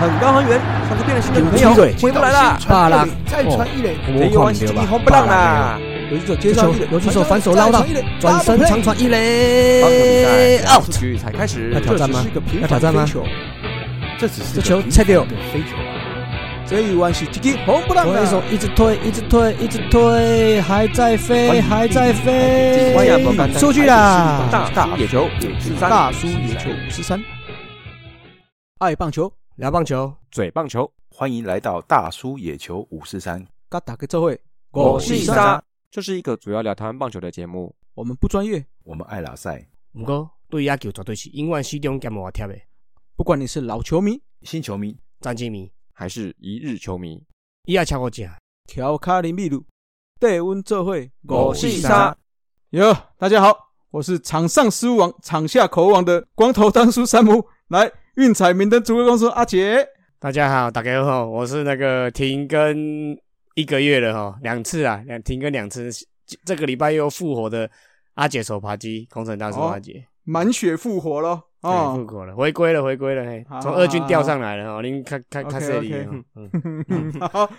[0.00, 2.58] 很高很远，像是变了心的女朋友回不来了。
[2.66, 5.78] 巴拉，再传一垒，这一弯是吉红不让啦。
[6.10, 7.84] 游击手接上一垒，游击手反手捞到，
[8.18, 10.90] 转身长传一垒，out。
[10.90, 12.24] 局才开始，要挑战吗？
[12.62, 13.06] 要挑战吗？
[14.18, 15.22] 这只是这球切掉，
[15.52, 15.76] 飞球。
[15.76, 16.00] 啊！
[16.66, 22.94] 这一弯是吉红不让投手一直推，一直推，一直推，还在飞，还在飞，
[23.58, 24.42] 出去啦！
[24.74, 27.20] 大叔野球五四三，大叔野球五十三，
[28.78, 33.46] 爱棒球，聊棒球，嘴棒球，欢迎来到大叔野球五四三。
[33.68, 35.62] 嘎打个这会，我是沙。
[35.90, 37.76] 这是一个主要聊台湾棒球的节目。
[37.92, 39.68] 我们不专业，我们爱拉赛。
[39.92, 42.58] 不过对野球绝对是永远始终兼无贴的。
[43.16, 47.22] 不管你是老球迷、新球迷、战绩迷，还是一日球迷，
[47.66, 48.26] 伊也超过正。
[48.64, 49.62] 调卡林秘鲁，
[50.18, 52.16] 带温这会，我是沙。
[52.70, 53.54] 哟，大家好，
[53.90, 57.46] 我是场上失误王、场下口王的光头当叔山姆。
[57.68, 59.86] 来，运彩明灯足球公司阿杰。
[60.18, 63.16] 大家好，大家好，我是那个停更。
[63.56, 65.90] 一个月了哈，两次啊，两停更两次，
[66.44, 67.68] 这个礼拜又复活的
[68.14, 75.94] 阿杰手扒鸡，工程大叔阿姐满血复活了哦，复活了，回归了，回归了，嘿，从二军调上来了哦，您看看看这里，
[77.32, 77.50] 好，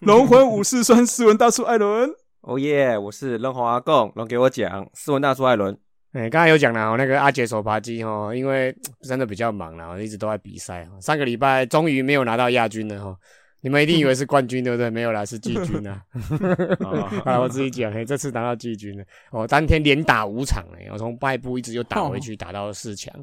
[0.00, 2.08] 龙魂武士酸斯文大叔艾伦，
[2.42, 5.76] 哦耶，我是龙魂阿贡，龙给我讲斯文大叔艾伦，
[6.12, 13.18] 哎，刚才有讲了哦，那个阿杰手扒鸡哦，因为真的比较忙了，一直都在比赛，上个礼拜终于没有拿到亚军了哈。
[13.64, 14.90] 你们一定以为是冠军对不对？
[14.90, 16.02] 没有啦，是季军啊！
[17.24, 19.04] 啊，我自己讲，嘿，这次拿到季军了。
[19.30, 23.14] 我，当天连打五场哎，我从败部一直就打回去，打到四强，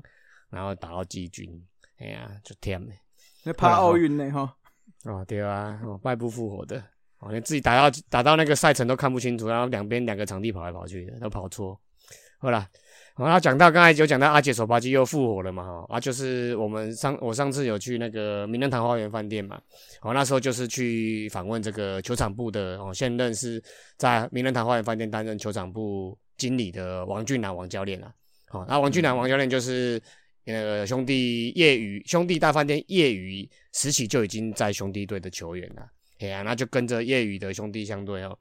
[0.50, 1.48] 然后打到季军。
[2.00, 2.98] 哎呀，就天嘞！
[3.44, 4.56] 那怕奥运呢哈？
[5.03, 6.81] 哦，对啊，哦，败部复活的，
[7.20, 11.78] 哦，连自己打到打到那个赛程都看不清楚，然后两边两个场地跑来跑去的，都跑错。
[12.40, 12.68] 好了。
[13.18, 19.59] 然后讲到刚才有讲到阿姐手扒鸡又复活了嘛哈啊就是我们上我上次有去那个名人堂花园饭店嘛，
[20.02, 23.62] 哦那时候就是去访问这个球场部的哦现任是
[23.97, 28.09] 在名人堂花园饭店担任球场部经理的王俊南王教练啊，
[28.47, 30.02] 好那王俊南王教练就是
[30.46, 35.86] 那个兄弟业余兄弟大饭店业余时期就已经在兄弟队的球员了，
[36.19, 38.38] 哎呀那就跟着业余的兄弟相对哦。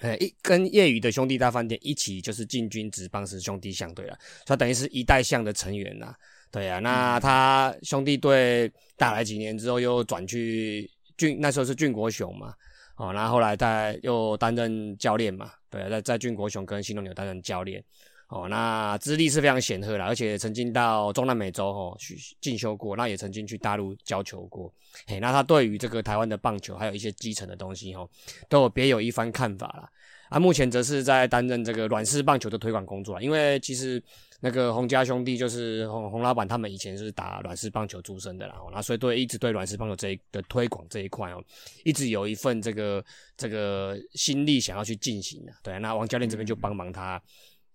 [0.00, 6.14] 呃，一跟业余的兄弟大饭店一起就是进军职棒时兄弟相对了，他等于是一代象的成员呐。
[6.50, 12.54] 对啊，那他兄弟队打来几年之后又转去俊，那时候是俊国雄嘛，
[12.96, 17.82] 哦，然后后来在又担任教练嘛，对，在在俊国雄跟新东牛担任教练。
[18.28, 24.72] 哦，那资历是非常显赫了，而且曾经到中南美洲哦去进修过，那也曾经去大陆教球过。
[25.06, 28.08] 嘿，那他对于这个台湾的棒球，还有一些基层的东西哦，
[28.48, 29.88] 都有别有一番看法了。
[30.28, 34.02] 啊，目前则是在担任这个软式棒球的推广工作因为其实
[34.40, 41.40] 那个洪家兄弟就是洪洪老板，他们以前是打软式棒球出身的啦，那所以对一直对软式棒球这一的推广这一块哦，
[41.84, 43.04] 一直有一份这个
[43.36, 45.52] 这个心力想要去进行的。
[45.62, 47.22] 对，那王教练这边就帮忙他。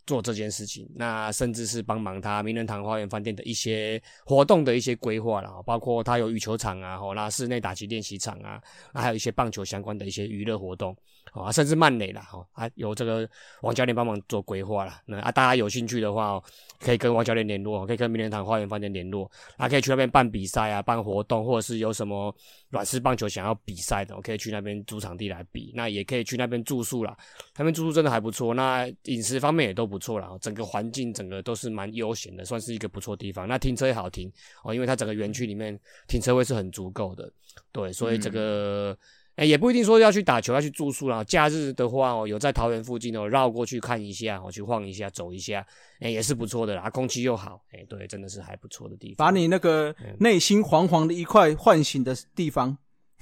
[0.06, 8.62] 做这件事情，那甚至是帮忙他名人堂花园饭店的一些活动的一些规划了，包括他有羽球场啊，吼，那室内打击练习场啊，
[8.94, 10.96] 还有一些棒球相关的一些娱乐活动，
[11.32, 13.30] 啊，甚至曼雷啦，哈，啊有这个
[13.62, 14.94] 王教练帮忙做规划了。
[15.06, 16.44] 那啊，大家有兴趣的话哦，
[16.80, 22.36] 可以跟王教练联络，可以跟名人堂花园饭店联络，啊，可以去那边办比赛啊，办活动，或者是有什么
[22.70, 25.72] 软式棒球想要比赛的，我可以去那边租场地来比。
[25.76, 27.16] 那也可以去那边住宿啦，
[27.56, 29.92] 那边住宿真的还不错，那饮食方面也都。
[29.92, 33.46] 不错啦，整个环境整个都是蛮悠闲的，算是一个不错地方。
[33.46, 34.32] 那停车也好停
[34.64, 35.78] 哦，因为它整个园区里面
[36.08, 37.30] 停车位是很足够的，
[37.74, 38.98] 对，所以这个
[39.36, 41.24] 哎也不一定说要去打球要去住宿啦。
[41.24, 45.66] 假日的话哦，有在桃园附近哦绕过去看一下，我去晃一下走一下，
[46.00, 49.28] 哎也是不错的啦，空气又好，哎对，真的是还不错的地方。
[49.28, 52.78] 把你那个内心惶惶的一块唤醒的地方，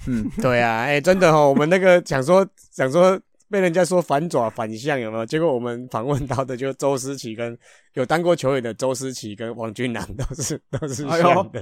[0.06, 3.20] 嗯， 对啊，哎真的哦，我们那个想说想说。
[3.50, 5.26] 被人家说反爪反向有没有？
[5.26, 7.58] 结果我们访问到的就周思齐跟
[7.94, 11.60] 有当过球员的周思齐跟王俊南 都是都是像的，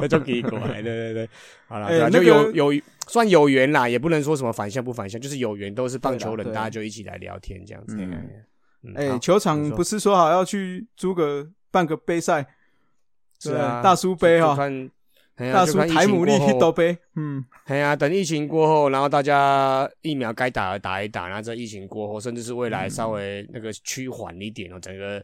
[0.00, 1.28] 那 就给过来，对对对，
[1.66, 7.96] 好了，就有有算有缘啦，也不能说什么反向不反向，就是有缘，都是棒球人，大家就一起来聊天这样子。
[8.94, 12.46] 哎，球场不是说好要去租个办个杯赛，
[13.38, 14.56] 是啊，大叔杯哈。
[15.36, 25.22] 大叔台姆利去都杯，嗯，哎呀，等疫情过后，然后大家疫苗该打的打一打，然后在疫情过后，甚至是未来稍微那个趋缓一点哦，整个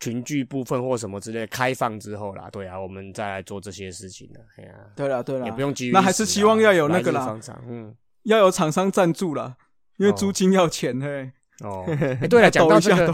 [0.00, 7.38] 群聚部分或什么之类开放之后啦，对啊，我们再来做这些事情了，哎呀，对了对了，也不用急于，那还是希望要有那个啦，
[7.68, 9.56] 嗯，要有厂商赞助啦，
[9.98, 11.30] 因为租金要钱嘿。
[11.60, 13.10] 哦，哎，对了， 讲到这个，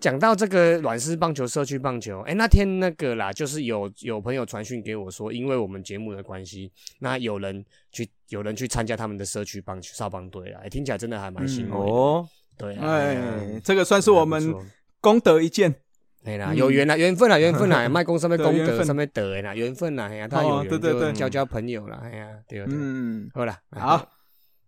[0.00, 11.92] 讲到这个软式棒球、社区棒球，哎，那天那个啦，就是有有朋友传讯给我说，因为我们节目的关系，那有人去有人去参加他们的社区棒球少棒队了，哎，听起来真的还蛮欣慰的。
[11.92, 14.54] 哦，对啊，哎，这个算是我们
[15.00, 15.74] 功德一件。
[16.24, 21.12] 哎啦，嗯有缘啦，缘分啦，缘分啦， 卖公上面功德，上面德的啦，缘分啦，哎呀，他有缘哦对对对。
[21.12, 24.08] 就交交朋友啦，哎呀，对对，嗯，好啦，好，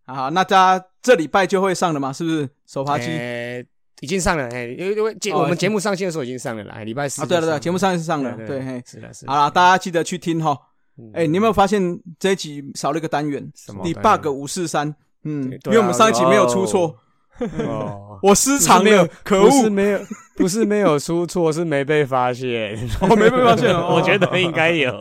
[0.05, 2.13] 好，那大家这礼拜就会上了嘛？
[2.13, 2.49] 是不是？
[2.67, 3.65] 手扒鸡哎，
[4.05, 10.55] 已经上了，哎，因为节哦我们节目上线的时候已经上了啦，哎礼拜四啊，对了对节目上是上了，对对，嘿，是的，是的，好了，大家记得去听哈。
[10.99, 11.81] 嗯哎，你有没有发现
[12.21, 13.51] 这一集少了一个单元？
[13.57, 16.97] 什么你单元 bug 五四三，嗯，对因为我们上一集没有出哦错，
[17.67, 19.51] 哦，我失常没有了，可恶！
[19.51, 20.01] 不是没有，
[20.37, 22.79] 不是没有出错，是没被发现。
[23.01, 24.93] 我 没被发现 哦，我觉得应该有。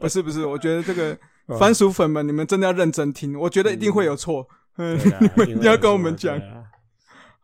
[0.00, 1.14] 不是不是，我觉得这个
[1.46, 4.46] 哦番薯粉们，你们真的要认真听，我觉得一定会有错。
[4.76, 6.40] 你你要跟我们讲。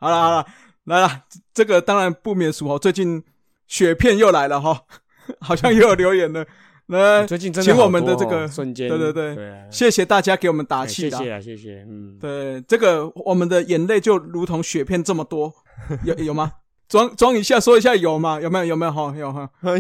[0.01, 0.47] 好了好了，
[0.89, 2.79] 来了，这个当然不免俗哦。
[2.79, 3.23] 最近
[3.67, 4.83] 雪片又来了哈，
[5.41, 6.45] 好像又有留言了。
[6.89, 9.37] 来，最近真的请我们的这个瞬间，对对对
[9.71, 11.19] 谢谢大家给我们打哎气的。
[11.19, 15.53] 谢谢啊，谢谢，嗯，对，这个我们的眼泪就如同雪片这么多，
[16.03, 16.51] 有有吗？
[16.89, 18.41] 装装一下，说一下有吗？
[18.41, 18.65] 有没有？
[18.65, 18.93] 有没有？
[18.93, 19.77] 哈，有哈，有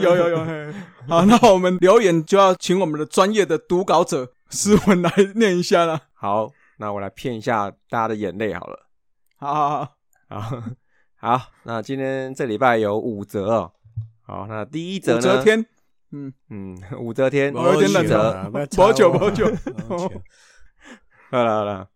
[0.00, 0.44] 有有有。
[0.44, 0.74] 嘿
[1.08, 6.00] 好，那我们留言就要请我们的专业的读稿者诗文来念一下了。
[6.14, 8.88] 好，那我来骗一下大家的眼泪好了。
[9.42, 9.94] 好好
[10.28, 10.62] 好，好，
[11.36, 13.72] 好，那今天这礼拜有五折哦。
[14.24, 15.20] 好，那第一则武呢？
[15.20, 15.66] 则天，
[16.12, 18.30] 嗯，嗯， 武则天，我有点冷则。
[18.30, 19.46] 啊不要吵保酒保酒
[21.28, 21.88] 好了好了，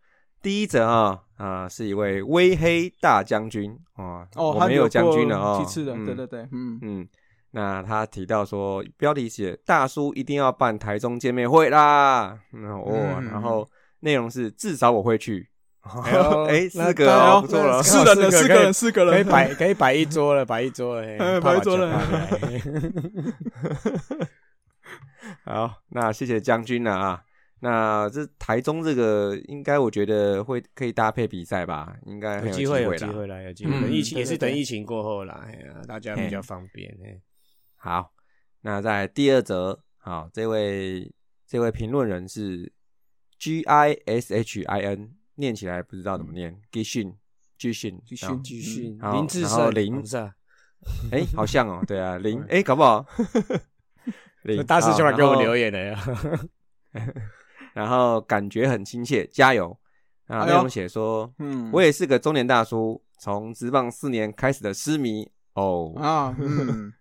[0.43, 3.71] 第一折啊啊，是一位微黑大将军。
[3.95, 6.05] 啊，哦，他我没有将军了哦，过几次了，嗯。
[6.05, 7.09] 对对对，嗯，嗯，
[7.53, 12.91] 那他提到说，标题写大叔一定要办台中见面会啦，嗯哦，
[13.21, 13.25] 嗯。
[13.27, 13.71] 然后
[14.01, 15.49] 内容是至少我会去，
[16.05, 22.01] 哎呦 哎，那四个哦，不错了，四个人的四个人，四个人，可以摆可以摆一桌了，摆一桌了， 摆一桌了。
[25.45, 27.23] 好，那谢谢将军了啊。
[27.61, 32.95] 那这台中这个应该我觉得会可以搭配比赛吧，应该有机会，有。
[32.95, 33.89] 机会啦，有机会。
[33.89, 36.91] 疫情也是等疫情过后啦，哎呀，大家比较方便。
[37.03, 37.19] 哎，
[37.77, 38.13] 好，
[38.61, 41.11] 那在第二则，好，这位
[41.47, 42.71] 这位评论人是
[43.39, 47.15] G I S H I N，念起来不知道怎么念，基训，
[47.57, 50.35] 基训，基训然后继续好林志然后胜，林哦不是啊，
[51.13, 53.07] 哎、好像哦，对啊， 林，哎、搞不好，
[54.45, 55.99] 林大师兄来给我留言，言了呀。
[57.75, 59.79] 然后感觉很亲切，加油。
[60.27, 66.93] 啊，内容写说，嗯，我也是个中年大叔，从职棒四年开始的痴迷哦，啊，嗯，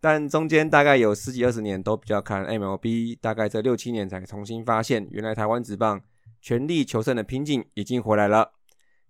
[0.00, 6.00] 但中间大概有十几二十年都比较看 MLB，大概这六七年才重新发现，原来台湾职棒
[6.46, 8.52] 全力求胜的拼劲已经回来了。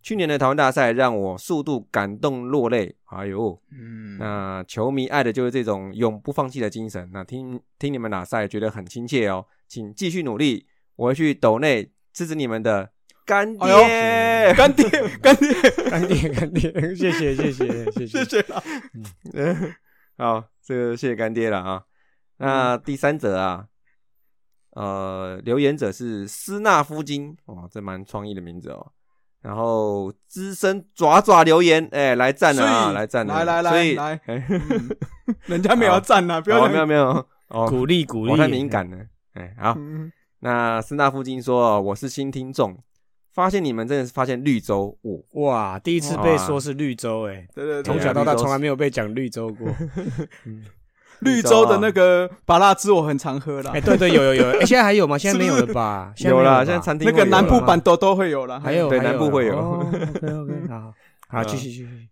[0.01, 7.11] 去年的台湾大赛让我速度感动落泪，哎呦，嗯，那球迷爱的就是这种永不放弃的精神。
[7.13, 10.67] 那听听你们打赛，觉得很亲切哦，请继续努力，
[10.97, 12.91] 我会去抖内支持你们的
[13.27, 13.71] 干爹。
[13.71, 14.89] 哎干爹，
[15.21, 15.53] 干爹，
[15.91, 18.47] 干爹，干爹， 谢谢，谢谢，谢谢谢谢。
[19.35, 19.75] 嗯。
[20.17, 21.83] 好，这个谢谢干爹了啊。
[22.39, 23.67] 那第三则啊，
[24.77, 28.93] 呃，留言者是斯纳夫金，哦，这蛮创意的名字哦。
[29.41, 34.21] 然后资深爪爪留言，哎、来赞了啊，来赞了，来来来所以来
[35.47, 38.99] 人家没有要赞啊，不要哦，没有没有，哦，鼓励鼓励，我太敏感了。
[39.33, 42.77] 哎，好，嗯那斯纳夫金说，我是新听众，
[43.33, 45.79] 发现你们真的是发现绿洲，哦，哇！
[45.79, 49.67] 第一次被说是绿洲，哎，对对对，从小到大从来没有被讲绿洲过。
[51.21, 53.73] 绿洲的那个巴拉汁我很常喝啦。
[53.75, 55.17] 哎，，对对，有有有，哎，现在还有吗？
[55.19, 56.13] 现在没有了吧？
[56.19, 58.61] 有啦，了现在餐厅那个南部版都都会有啦。
[58.61, 59.59] 还有对南部会有。
[59.59, 60.93] 哦 OK OK， 好
[61.29, 62.09] 好，继续继续。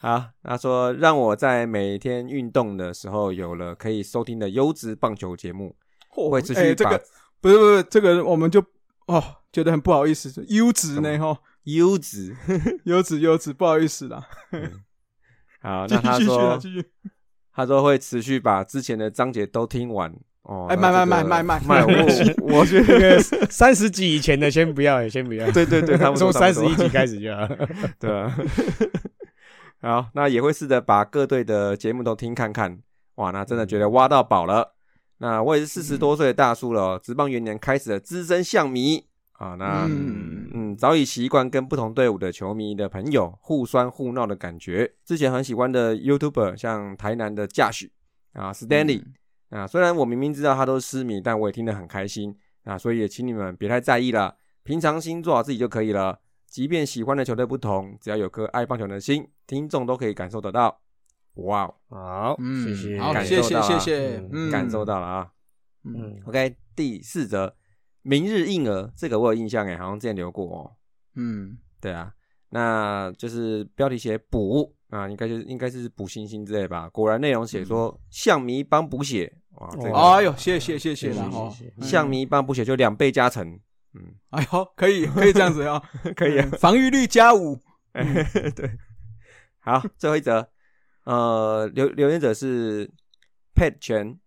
[0.00, 5.74] 好，他说让我在每天运动的时候有了可以收听的优质棒球节目，
[6.14, 7.02] 嚯会持续这个
[7.40, 8.62] 不是不是这个我们就
[9.06, 12.36] 哦觉得很不好意思，优质呢哈，优质。
[12.84, 14.26] 优质优质，不好意思啦。
[15.62, 16.86] 好，那他续继继续，
[17.54, 20.12] 他说会持续把之前的章节都听完。
[20.42, 23.18] 哦，哎那这个卖卖卖卖卖，卖我 我觉得个
[23.48, 25.50] 三十集以前的先不要，先不要。
[25.52, 27.48] 对对对，差不多从三十一集开始就好。
[27.98, 28.36] 对啊。
[29.80, 32.78] 好，那也会试着把各队的节目都听看看。
[33.14, 34.74] 哇，那真的觉得挖到宝了。
[35.18, 39.54] 那我也是四十多岁的大叔了哦，职棒元年开始的资深象迷啊。
[39.54, 44.94] 那嗯嗯，早已习惯跟不同队伍的球迷的朋友互酸互闹的感觉。
[45.04, 47.92] 之前很喜欢的 YouTuber，像台南的驾许
[48.32, 49.02] 啊，Stanley、
[49.50, 56.20] 啊，虽然我明明知道他都是失迷，但我也听得很开心啊，所以也请你们别太在意了，平常心做好自己就可以了。
[56.46, 60.80] 即便喜欢的球队不同，只要有颗爱棒球的心，听众都可以感受得到。
[61.34, 65.28] 哇哦，好，嗯，谢谢，好，感谢谢受到啊谢谢，感受到了啊。
[65.82, 67.52] 嗯，嗯，OK，第四则，
[68.04, 70.70] 明日应儿，这个我有印象诶，好像之前留过哦。
[71.14, 72.12] 嗯，对啊，
[72.50, 76.88] 那就是标题写补啊，应该就是应该是补星星之类吧。
[76.90, 83.58] 果然内容写说象迷帮补血，哇，这个、哎呦，谢谢谢谢谢谢象迷帮补血就两倍加成，
[83.94, 85.82] 嗯，哎呦，可以可以这样子啊，
[86.14, 86.50] 可以啊。
[86.58, 87.58] 防御率加五，
[87.92, 88.78] 对，
[89.60, 90.46] 好，最后一则，
[91.04, 92.86] 呃，留留言者是
[93.54, 94.18] Pet 全，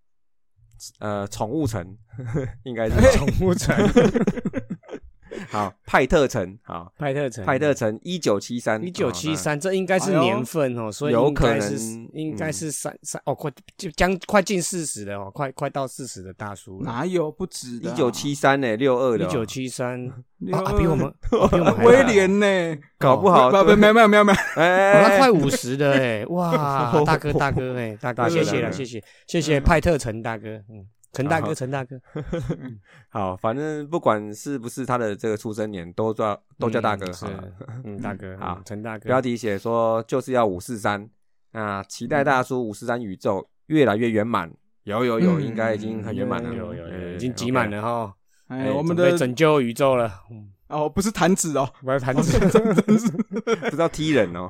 [0.99, 1.97] 呃，宠物城，
[2.63, 3.75] 应该是宠物城，
[5.49, 16.91] 好，派特城，好，派特城，派特城一九七三，一九七哦三，这应该是年份哦，所以有可能是能应该是三三哦，快就将快近四十了哦，快快到四十的大叔了。
[16.91, 17.77] 哪有不止？
[17.77, 20.11] 一九七三呢，六二的哦，一九七三。
[20.39, 22.77] 比我们哦 比我们威廉呢？
[22.99, 30.85] 搞不好不不没有没有没有没有，哎，哦，那快五十的哎，哇，大哥大哥哎，大哥谢谢了，谢谢谢谢派特城大哥，嗯，
[31.17, 31.99] 陈大哥陈大哥，
[33.09, 37.43] 好，反正不管是不是他的这个出生年，都叫都叫大哥嗯好了。，
[37.85, 41.09] 嗯， 大哥，好嗯陈大哥，标题写说就是要五四三，
[41.53, 44.51] 那期待大叔五四三宇宙越来越圆满。
[44.83, 47.69] 有有有，嗯应该已经很圆满了，有有有，呃已经挤满。
[47.69, 48.13] 了哈，
[48.75, 54.49] 我们的拯救宇宙了，嗯，哦不是弹指哦，不是弹指不知道踢人哦。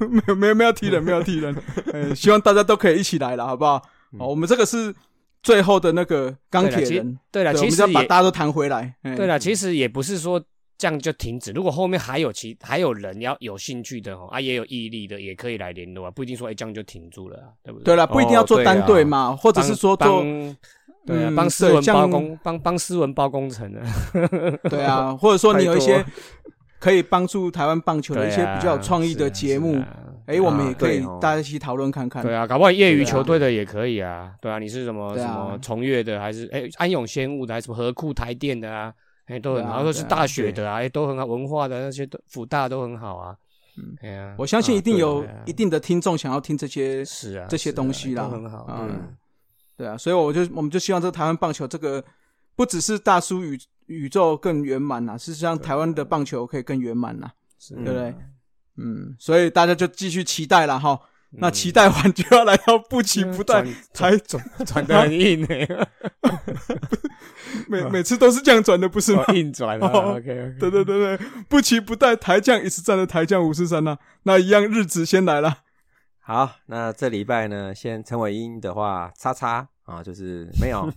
[0.00, 1.54] 没有没有没有踢人没有踢人，
[1.94, 3.80] 哎，希望大家都可以一起来了，好不好？
[4.12, 4.94] 嗯哦，我们这个是
[5.44, 10.42] 最后的那个钢铁人，对了，对我们其实要把大家都弹回来，哎对了，其实也不是说
[10.78, 11.52] 这样就停止。
[11.52, 17.84] 如果后面还有其还有人要有兴趣的哦，啊，也有毅力的，也可以来联络啊，不一定说哎这样就停住了啊，对不对？
[17.84, 20.24] 对了，不一定要做单队嘛，或者是说做帮
[21.06, 23.84] 对啊，嗯帮斯文包工，帮帮斯文包工程啊，
[24.70, 26.02] 对啊，或者说你有一些
[26.80, 29.82] 可以帮助台湾棒球的一些比较有创意的节目
[30.26, 32.22] 哎，我们啊也可以大家一起讨论看看。
[32.22, 38.92] 对啊，搞不好业余球队的也可以啊，对啊，你是什么什么崇越的，还是哎安永仙雾的，还是什么和库台电的啊？
[39.26, 43.36] 哎，都很好，或者是大学的啊，哎，都很好，文化的那些都辅大都很好啊。
[43.76, 49.16] 嗯哎呀，我相信一定有一定的听众想要听这些，是啊，这些东西啦都很好，嗯嗯，
[49.76, 52.02] 对啊，所以我就我们就希望这个台湾棒球这个
[52.54, 57.28] 不只是大叔宇宇宙更圆满呐，事实上台湾的棒球可以更圆满呐，
[57.68, 58.14] 对不对？
[58.76, 60.98] 嗯，所以大家就继续期待了哈。
[61.36, 65.48] 那嗯期待完就要来到不期不待转才转转的很硬呢，
[67.66, 69.24] 每每次都是这样转的，不是吗？
[69.34, 75.58] 硬转啊哦 OK OK，对对对对，不期不待台将一次站的台将五十三呐，那一样日子先来了。
[76.20, 80.88] 好，那这礼拜呢，先陈伟英的话，叉叉啊，就是没有。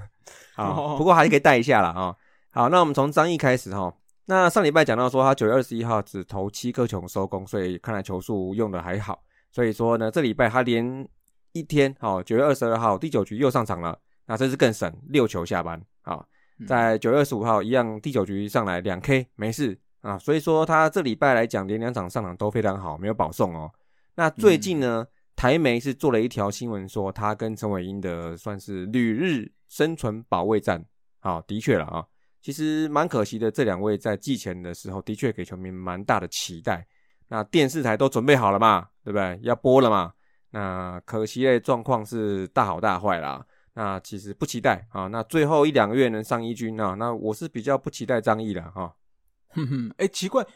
[0.54, 2.14] 好，不过还是可以带一下了啊。
[2.50, 3.92] 好，那我们从张毅开始哈。
[4.26, 9.22] 那上礼拜讲到说，他九月二十一号只投七颗球收工，所以看来球数用的还好。
[9.52, 11.08] 所以说呢，这礼拜他连
[11.52, 15.80] 一天，好，九月二十二号第九局又上场了，那这次更省，六球下班。
[16.02, 16.26] 好，
[16.66, 23.70] 在九月二十五号一样第九局上来两 K 没事啊，所以说他这礼拜来讲连两场上场都非常好，没有保送哦。
[24.16, 25.06] 那最近呢，
[25.36, 30.84] 台媒是做了一条新闻说他跟陈伟英的算是旅日生存保卫战。
[31.20, 32.04] 好，的确了啊，
[32.46, 36.86] 其实蛮可惜的，这两位在季前的时候的确给球迷蛮大的期待。
[37.26, 39.36] 那电视台都准备好了嘛，对不对？
[39.42, 40.12] 要播了嘛。
[40.50, 43.44] 那可惜的状况是大好大坏啦。
[43.74, 45.08] 那其实不期待啊。
[45.08, 48.94] 那最后一两个月能上一军啊，那我是比较不期待张毅的哈。
[49.48, 50.46] 哼哼，哎，奇怪，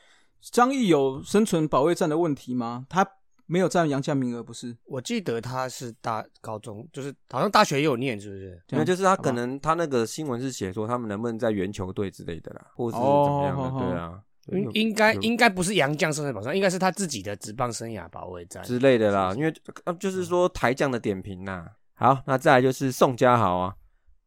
[0.41, 2.87] 张毅有生存保卫战的问题吗？
[2.89, 3.05] 他
[3.50, 4.76] 没有占杨将名额，不是？
[4.85, 8.62] 我记得他是大高中，就是好像大学也有念，是不是？
[8.69, 19.52] 那就是他可能他那个新闻是写说他们能不能在原球队之类的啦，或者是怎么样的，哦对啊，应应该有应该不是杨将生涯保障，应该是他自己的职棒生涯保卫战之类的啦，因为
[19.85, 21.66] 呃就是说台将的点评呐。
[21.95, 23.75] 好，那再来就是宋家豪啊，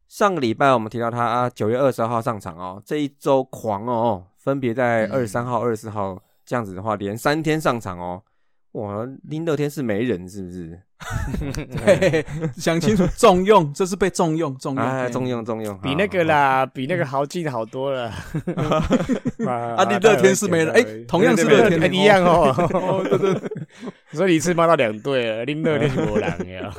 [0.06, 8.22] 上个礼拜我们提到他啊九月二十号上场哦，这一周狂哦，分别在嗯二十三号、二十四号这样子的话，连三天上场哦。
[8.74, 10.80] 哇，林乐天是没人是不是？
[11.84, 12.24] 嘿嘿嘿
[12.56, 18.10] 想清楚，重用，这是被重用，重用，哎，重用重用，比那个啦，比那个豪进好多了。
[19.46, 22.52] 啊啊，你乐天是没人，哎，同样是乐天的，哎一样哦。
[24.12, 26.74] 所以一次骂到两队了，林乐天是没人呀。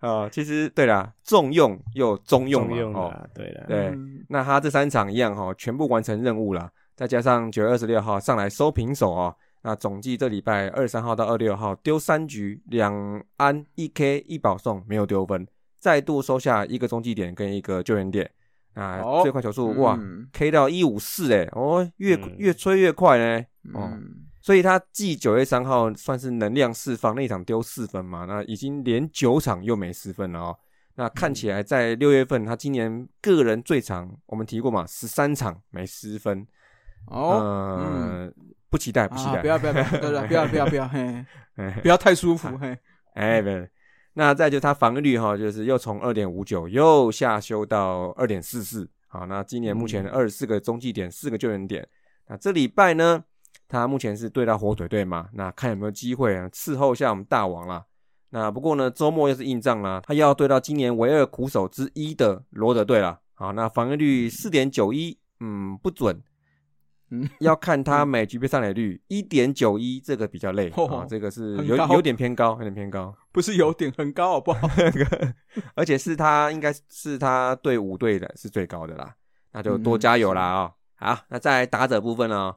[0.00, 4.24] 啊， 其实对啦，重用又中用嘛，哦，对的，对，嗯。
[4.28, 15.46] 那他这三场一样哈、哦，全部完成任务了，再加上九月二十六号上来收平手哦，那总计这礼拜二三号到二六号丢三局两安一 K 一保送没有丢分，
[15.78, 18.30] 再度收下一个中继点跟一个救援点。
[18.74, 23.44] 啊，哦最快球速哇嗯 K 到一五四哎，哦，越嗯越吹越快呢。
[23.74, 30.58] 哦嗯，所以他继九月三号算是能量释放，那一场丢四分嘛，那已经连九场又没失分了哦。
[30.94, 36.46] 那看起来在六月份，他今年个人最长，我们提过嘛，十三场没失分。
[37.06, 38.32] 哦，呃，
[38.70, 39.84] 不期待，不期啊，待，不要不要不要，
[40.26, 42.78] 不要 不要不要，嘿， 哎不要太舒服，嘿，
[43.14, 43.66] 哎，不要，
[44.14, 48.88] 那再就他防御率哈，就是又从二点五九又下修到二点四四。
[49.08, 51.86] 好，那今年目前嗯二十四个中继点，四个救援点。
[52.28, 53.24] 那这礼拜呢，
[53.66, 57.84] 他目前是对到火腿队嘛，那看有没有机会啊伺候一下我们大王啦。
[58.30, 63.18] 那不过呢，周末又是硬仗啦，他又要对到今年唯二苦手之一的罗德队啦。
[63.34, 66.16] 好，那防御率四点九一，嗯，不准。
[67.10, 73.14] 嗯， 要看他每局被上垒率一点九一，这个比较累啊、哦这个是有有点偏高，有点偏高。
[73.32, 74.68] 不是有点很高好不好？
[75.74, 79.14] 而且是他应该是他对五队的是最高的啦，
[79.52, 80.42] 那就多加油啦
[80.96, 82.54] 啊、好，那在打者部分呢、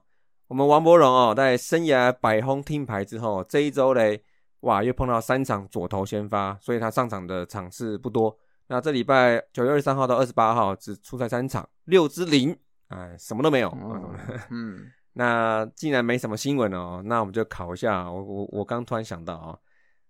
[0.47, 4.23] 我们王柏荣哦，在生涯百轰听牌之后，这一周嘞，
[4.61, 8.37] 哇，又碰到三场左投先发，所以他上场的场次不多。
[8.67, 12.57] 那这礼拜九月二十三号到二十八号只出赛三场，六支零，
[12.93, 13.69] 哎，什么都没有。
[13.69, 14.15] 哦
[14.49, 18.09] 嗯， 那既然没什么新闻哦，那我们就考一下。
[18.09, 19.57] 我我我刚突然想到啊、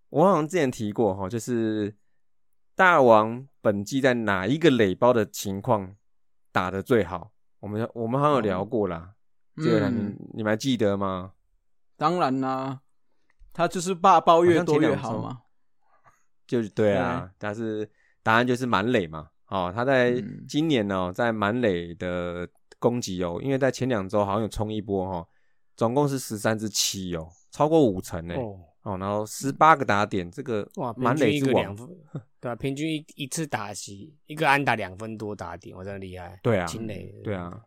[0.09, 1.95] 我好像之前提过哈、就是
[2.75, 5.95] 大王本季在哪一个垒包的情况
[6.51, 7.31] 打的最好？
[7.59, 9.13] 我们我们好像有聊过啦，
[9.57, 11.31] 这个你嗯你们还记得吗？
[11.95, 12.81] 当然啦，
[13.53, 15.39] 他就是霸包越多越好嘛。
[16.45, 17.89] 就是对啊，但是
[18.21, 19.29] 答案就是满垒嘛。
[19.47, 22.47] 哦，他在嗯今年呢、在满垒的
[22.83, 25.27] 攻击哦，因为在前两周好像有冲一波哈、哦，
[25.77, 28.35] 总共是十三支七哦，超过五成呢。
[28.35, 31.87] 哦，哦，然后十八个打点，这个哇，满平均垒两，分，
[32.41, 36.37] 对啊，平均一一次打席一个安打两分多打点，我真的厉害。
[36.43, 37.57] 对啊清垒，对啊，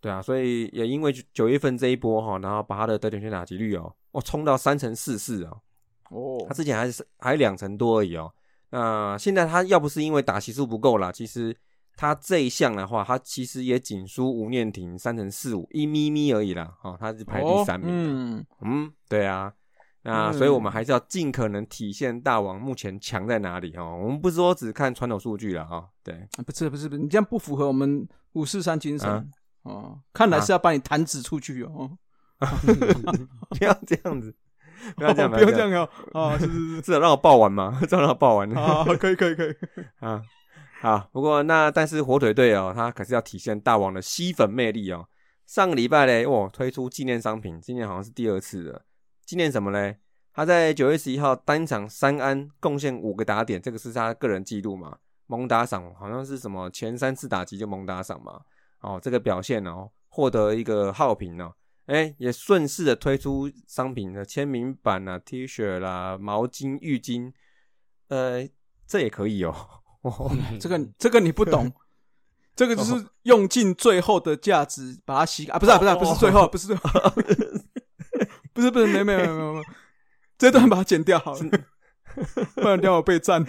[0.00, 5.60] 对啊，所以也因为九月份这一波哈，然后把他的得点圈打击率哦，哦冲到三成四四哦，
[6.10, 8.32] 哦他，之前还是还两成多而已哦。
[8.70, 11.56] 那现在他要不是因为打席数不够啦，其实
[11.96, 17.94] 他这一项的话，他其实也仅输吴念婷三成四五一咪咪而已啦，哦，他是排第三名的。
[17.94, 19.52] 嗯，嗯，对啊，
[20.02, 23.98] 那嗯所以我们还是要尽可能体现大王目前强在哪里哦。
[24.00, 29.24] 我们不是说只看传统数据了哈，对，啊不是不是不是，你这样不符合我们五四三精神啊
[29.62, 29.98] 哦。
[30.12, 31.96] 看来是要把你弹指出去哦。
[33.58, 34.36] 不要这样子，
[34.94, 36.20] 不要这样，哦不要这样哦。
[36.28, 39.54] 啊，是是是， 至少让我报完嘛，至少让我报完啊，可以可以可以。
[40.00, 40.22] 啊。
[40.80, 45.08] 好，不过那但是火腿队哦，他可是要体现大王的吸粉魅力哦。
[45.46, 48.84] 上个礼拜嘞，哇，推出纪念商品，今年好像是第二次了。
[49.24, 49.98] 纪念什么嘞？
[50.32, 54.98] 他在九月十一号单场三安，贡献五个打点，这个是他个人记录嘛。
[55.26, 58.42] 蒙打赏好像是什么前三次打击就蒙打赏嘛。
[58.80, 61.54] 哦，这个表现哦，获得一个好评哦。
[61.86, 67.32] 哎，也顺势的推出商品的签名版啊、T 恤啦、毛巾、浴巾，
[68.08, 68.46] 呃，
[68.86, 69.54] 这也可以哦。
[70.10, 71.72] 哦这个这个你不懂，
[72.54, 77.10] 这个就是用尽最后的价值把它洗啊，不是啊不是啊不是最后，不是最后，
[78.52, 79.62] 不是不是没没没没没没，
[80.38, 81.50] 这段把它剪掉好了，
[82.56, 83.44] 不然等下我被赞。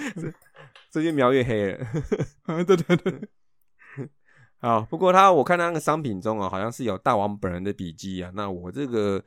[0.89, 1.85] 这越描越黑了。
[2.43, 3.21] 啊对对对，
[4.59, 8.31] 好，不过他我看他那个商品中啊，好像是有大王本人的笔记啊。
[8.33, 9.21] 那我这个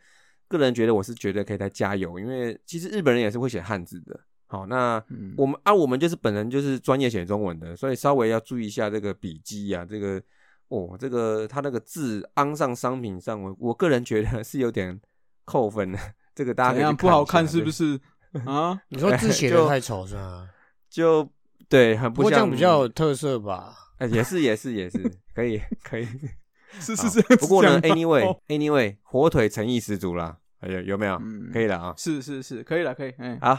[0.49, 4.19] 个人觉得我是觉得可以再加油，因为其实日本人也是会写汉字的。
[4.51, 10.21] 好，那嗯我们啊，我们就是本人就是专业写中文的，所以稍微要注意一下这个笔记啊，这个
[10.67, 15.01] 哦，这个他那个字安上商品上，我我个人觉得是有点
[15.45, 15.99] 扣分的。
[16.35, 18.01] 这个大家可以去怎样不好看是不是？
[18.45, 20.49] 啊， 你说字写就的太丑是吧？
[20.91, 21.29] 就
[21.69, 23.73] 对，很不像不过这样比较有特色吧？
[23.99, 24.99] 呃也是也是也是
[25.35, 26.07] 可以可以。
[26.81, 31.17] 是是是不过呢这样吗，anyway 哦 anyway，火腿诚意十足啦，哎呀有没有？
[31.17, 31.95] 嗯可以了啊。
[31.97, 33.59] 是是是，可以了可以，哎，好，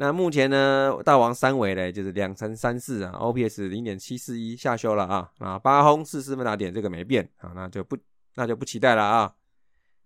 [0.00, 7.98] 那目前呢，大王三围嘞就是两乘三四啊，OPS 零点七四一下修了啊，啊八轰四四分打点这个没变啊，那就不
[8.36, 9.34] 那就不期待了啊。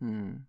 [0.00, 0.46] 嗯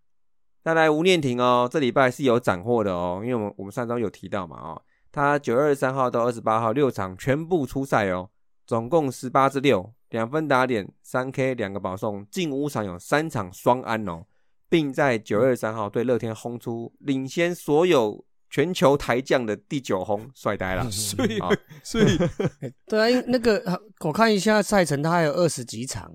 [0.62, 8.30] 再来吴念婷哦，这礼拜是有斩获的哦，因为我们我们上周有提到嘛哦，他九月二十三号到二十八号六场全部出赛哦，
[8.66, 14.24] 总共十八至六，两分打点，三 K 两个保送，近五场有三场双安哦，
[14.70, 20.88] 并在九月三号对乐天轰出领先所有全球台将的第九轰， 帅呆了。
[20.88, 21.50] 所以好
[21.82, 22.16] 所以
[22.86, 26.08] 对啊，因那个啊我看一下赛程，它还有二十几场，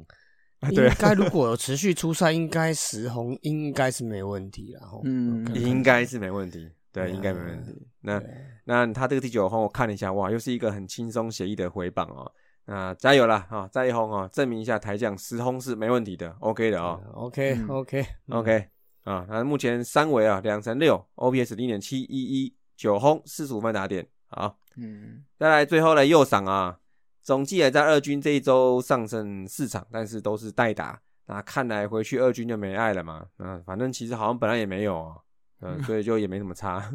[0.70, 4.88] 应对该如果有持续出赛，应该十红应该是没问题了。
[4.88, 7.86] 吼嗯应该是没问题，对，应该没问题。
[8.00, 8.24] 那
[8.64, 12.32] 那他这个第九轰我看了一下，哇，又是一个很轻松写意的回榜哦。
[12.64, 13.46] 那，加油啦！
[13.50, 17.02] 啊，再一轰啊，证明一下台将十轰是没问题的，OK 的哦。
[17.16, 18.68] OK 嗯 OK OK
[19.10, 24.08] 啊，那目前三围啊两成六，OPS 零点七一一，九轰四十五分打点。
[24.28, 26.78] 好，嗯，再来最后的右赏啊，
[27.24, 31.02] 总计也在二军这一周上升四场，但是都是代打。
[31.26, 33.26] 那看来回去二军就没爱了嘛。
[33.40, 35.22] 嗯，反正其实好像本来也没有哦，
[35.62, 36.88] 嗯， 所以就也没什么差。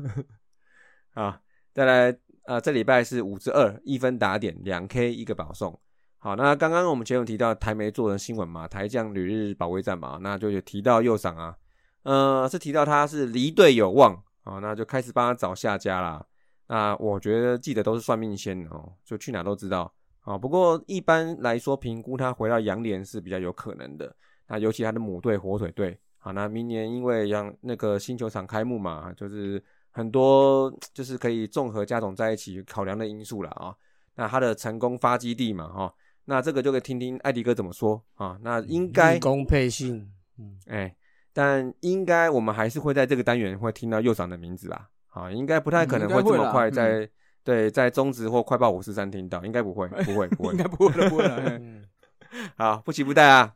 [1.14, 1.40] 啊，
[1.72, 5.76] 再来啊，这礼拜是五十二一分打点，两 K 一个保送。
[6.18, 11.56] 好，那刚刚我们前有提到台媒做的新闻嘛，台将旅日保卫战嘛，那就有提到右赏啊，
[12.04, 14.14] 呃，是提到他是离队有望
[14.44, 16.24] 哦，那就开始帮他找下家啦。
[16.68, 20.38] 那我觉得记得都是算命先哦，就去哪都知道啊。
[20.38, 24.14] 不过一般来说，评估他回到洋联是比较有可能的。
[24.46, 33.74] 那尤其他的母队火腿队，好，那明年因为让那个新球场开幕嘛，就是很多就是可以综合加总在一起考量的因素了啊。
[34.16, 35.94] 那他的成功发基地嘛，哈，
[36.26, 38.38] 那这个就可以听听艾迪哥怎么说啊。
[38.42, 40.94] 那应该公配性，嗯，哎、
[41.34, 44.88] 但应该我们还是会在这个单元会听到右长的名字啦。
[45.10, 47.06] 啊，应该不太可能会这么快在、
[47.44, 50.52] 对在中职或快报五四三听到，应该不会，不会，不会。
[50.56, 51.36] 应该不会了，不会了。
[51.60, 51.84] 嗯
[52.56, 53.52] 好，不期不待啊。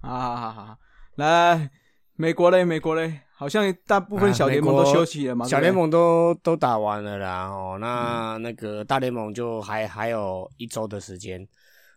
[0.00, 0.78] 好好好好，
[1.16, 1.70] 来
[2.14, 11.40] 美国嘞，美国嘞，好像大部分啊小联盟都休息了嘛，小联盟都都打完了啦，哦，那那个大联盟就还还有一周的时间，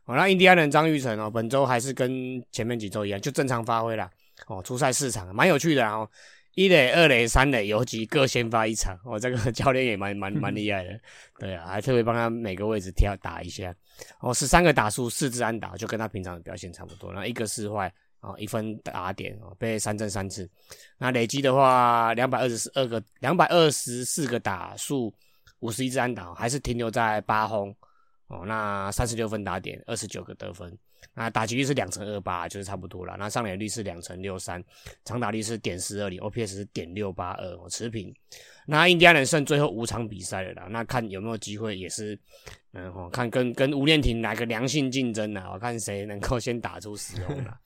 [0.06, 4.08] 哦，那印第安人张玉成哦，本周还是跟前面几周一样，就正常发挥啦，
[4.48, 6.10] 哦，初赛四场，蛮有趣的哦，
[6.56, 11.00] 一垒、二垒、三垒游击各先发一场，哦，这个 教练也蛮蛮蛮厉害的，
[11.40, 13.74] 对啊，还特别帮他每个位置挑打一下，
[14.20, 17.92] 哦，十三个打数，四支安打，就跟他平常的表现差不多，然后一个四坏。
[18.24, 20.48] 哦，一分打点哦，被三振三次，
[21.00, 25.12] 那累积的话，两百二十二个，两百二十四个打数，
[25.62, 27.76] 五十一支安打，还是停留在八轰
[28.28, 28.44] 哦。
[28.46, 30.72] 那三十六分打点，二十九个得分，
[31.14, 33.16] 那打击率是两成二八，就是差不多了。
[33.18, 34.64] 那上垒率是两成六三，
[35.06, 38.14] 长打率是点四二零，OPS 是点六八二，哦，持平。
[38.66, 42.18] 那印第安人剩最后五场比赛了啦，那看有没有机会，也是，
[42.74, 47.58] 嗯，哦，看跟跟吴念庭来个良性竞争啊，我看谁能够先打出十轰了。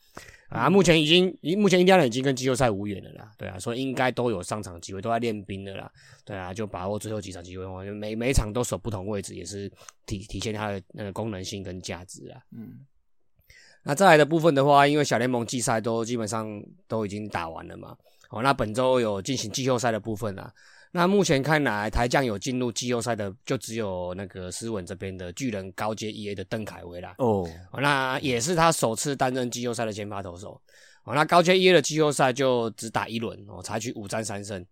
[0.47, 5.91] 啊，目前已经，目前印第安人已经跟季后赛无缘了啦，对啊，所以应该都有上场机会，都在练兵的啦，
[6.23, 9.69] 对啊，就把握最后几场机会，每每场都守不同位置，也是
[10.05, 12.39] 体体现它的那个功能性跟价值啊。
[12.55, 12.85] 嗯，
[13.87, 17.95] 那再来的部分的话，因为小联盟季赛都基本上都已经打完了嘛，
[18.31, 20.51] 哦，那本周有进行季后赛的部分啊。
[20.91, 27.13] 那目前看来，台将有进入季后赛的，就只有那个斯文这边的巨人高阶 EA 的邓凯威啦。
[27.19, 30.59] 哦，哦，那也是他首次担任季后赛的先发投手。
[31.03, 34.65] 哦，那高阶 EA 的季后赛就只打一轮哦，采取五战三胜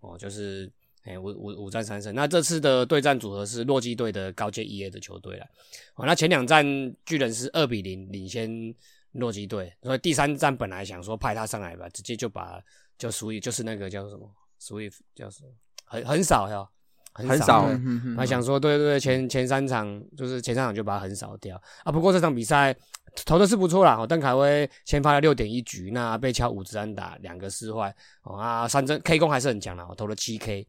[0.00, 0.70] 哦，就是
[1.04, 2.14] 哎五五五战三胜。
[2.14, 5.46] 那这次的对战组合是洛基队的高阶 EA 的球队了。
[5.94, 6.64] 哦，那前两战
[7.04, 8.74] 巨人是二比零领先
[9.12, 12.60] 洛基队，所以第三战本来想说派他上来吧，直接就把
[12.98, 15.48] 就属于就是那个叫什么，属于叫什么，
[15.84, 16.68] 很很少呀，
[17.14, 21.90] 很少对嗯嗯他想说，对对对，前前三场就是前三场就把他横扫掉啊。
[21.90, 22.76] 不过这场比赛
[23.24, 30.64] 投的是不错啦，哦，邓凯威先发了六点一局，那被敲五支安打，两个失坏，哦啊，三针 K 攻还是很强啦，我，投了七 K，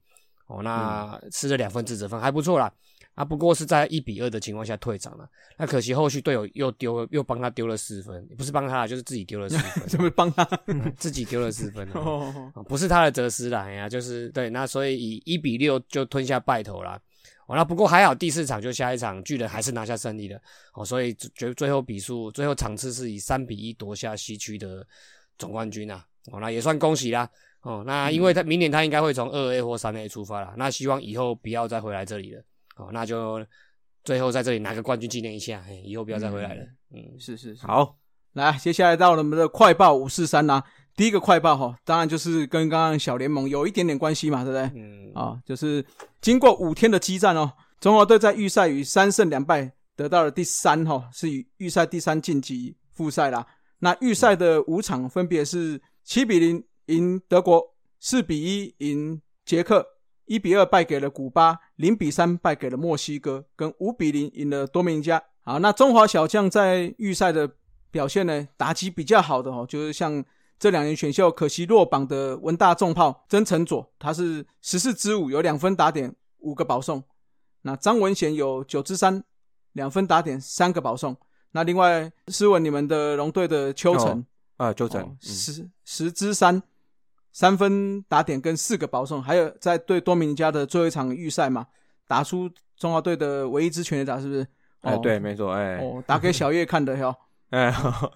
[0.52, 2.72] 哦，那吃了两分自责分，还不错啦。
[3.14, 10.48] 啊，不过是在一比二的情况下退场了，那可惜后续队友又丢又帮他丢了四分，不是帮他啦，就是自己丢了四分， 怎么帮他？
[10.68, 11.92] 嗯 自己丢了四分啊。
[11.96, 17.00] 哦，哦，不是他的责失啦，哎呀，就是对，那所以以一比六就吞下败头啦。
[17.48, 20.42] 哦，那不过还好，第四场就下一场巨人还是拿下胜利的。
[20.74, 24.88] 哦，所以最最后比数最后场次是以三比一夺下西区的
[25.38, 26.06] 总冠军啊。
[26.32, 27.30] 哦，那也算恭喜啦。
[27.62, 32.42] 哦，那因为他明年他应该会从二 A 或三 A 出发了，那希望以后不要再回来这里了。
[32.78, 33.46] 哦，那就
[34.04, 36.64] 最后在这里拿个冠军纪念一下，嘿以后不要再回来了。
[36.94, 37.66] 嗯，是是是。
[37.66, 37.96] 好，
[38.34, 40.64] 来，接下来到了我们的快报五四三啦。
[40.96, 44.82] 第一个快报哈，当然就是跟刚刚小联盟有一点点关系嘛，对不对？
[44.82, 45.86] 嗯，啊，就是
[46.20, 53.46] 经过五天的激战哦，中华队在预赛与三胜两败得到了第三哈，是以预赛第三晋级复赛啦。
[53.80, 59.86] 那预赛的五场分别是七比零赢德国，四比一赢捷克，
[60.26, 65.22] 一比二败给了古巴，零比三败给了墨西哥，跟五比零赢了多米尼加。
[65.44, 67.50] 好，那中华小将在预赛的
[67.90, 70.24] 表现呢，打击比较好的哦，就是像
[70.60, 77.04] 这两年选秀可惜落榜的文大重炮曾成佐，他是十四支五，有两分打点，五个保送。
[77.64, 79.24] 那张文贤有九支三，
[79.74, 81.18] 两分打点，三个保送。
[81.52, 84.26] 那另外，斯文你们的龙队的邱成，
[84.58, 86.62] 啊，纠正哦，嗯十十支三，
[87.32, 91.66] 三分打点跟四个保送，还有在对多米尼加的最后一场预赛嘛，
[92.08, 94.46] 打出中华队的唯一支全垒打，是不是？
[94.82, 97.16] 哎，哦对，没错，哎，哦，打给小叶看的哟。
[97.52, 97.70] 哎，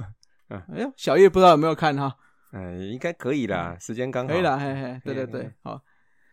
[0.50, 2.16] 哎呦，小叶不知道有没有看哈？
[2.52, 5.82] 哎，应该可以啦，时间刚好，可以啦，嘿嘿，对对嗯对，好。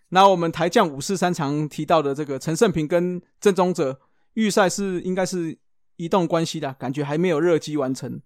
[0.09, 3.99] 那我们台将五四三常提到的这个陈胜平跟郑宗哲
[4.35, 5.57] 预赛是应该是
[5.97, 8.21] 移动关系的，感觉还没有热机完成。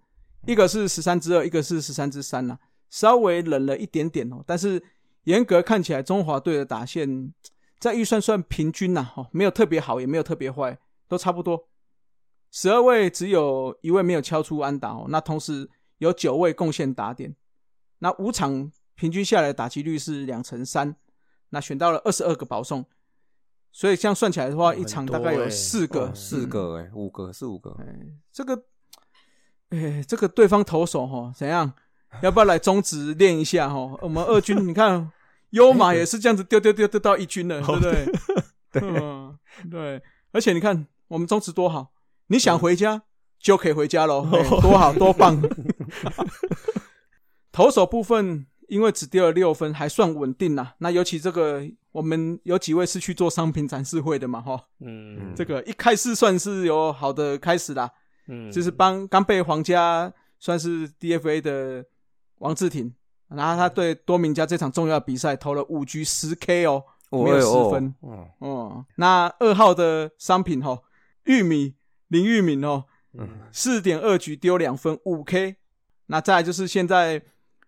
[0.47, 2.59] 一个是十三之二，一个是十三之三呐，
[2.91, 4.43] 稍微冷了一点点哦。
[4.47, 4.83] 但是
[5.25, 7.33] 严格看起来，中华队的打线
[7.79, 11.69] 在预算算平均呐，哦，没有特别好，也没有特别坏，都差不多。
[12.51, 15.69] 十二位只有一位没有敲出安打哦，那同时
[15.99, 17.35] 有九位贡献打点，
[17.99, 20.97] 那五场平均下来的打击率是两成三，
[21.51, 22.87] 那选到了二十二个保送，
[23.73, 27.87] 所以这样算起来的话，一场大概有四个，哦四个，哎，五个，是五个，哎，
[28.33, 28.65] 这个，
[29.71, 31.75] 哎，这个对方投手哈怎样？
[32.23, 33.99] 要不要来中职练一下哈？
[34.01, 35.11] 我们二军 你看，
[35.51, 38.07] 优马也是这样子丢丢丢丢到一军了，对不对？
[38.73, 39.39] 对 嗯，
[39.71, 41.93] 对，而且你看我们中职多好，
[42.29, 43.03] 你想回家
[43.39, 45.41] 就可以回家喽，嘿多好多棒。
[47.53, 50.75] 投手部分因为只丢了六分，还算稳定啦。
[50.79, 57.91] 那尤其这个我们有几位是去做商品展示会的嘛，哈，嗯，这个一开始算是有好的开始啦。
[58.29, 61.85] 嗯就是帮刚被皇家算是 DFA 的
[62.39, 62.95] 王志廷，
[63.29, 67.95] 然后他对多明加这场重要比赛投了五局十 K 哦，没有失分。
[68.01, 70.83] 哦，哦，那二号的商品哦，
[71.25, 71.75] 玉米
[72.09, 75.57] 林玉敏哦，嗯，四点二局丢两分五 K。
[76.07, 77.23] 那再来就是现在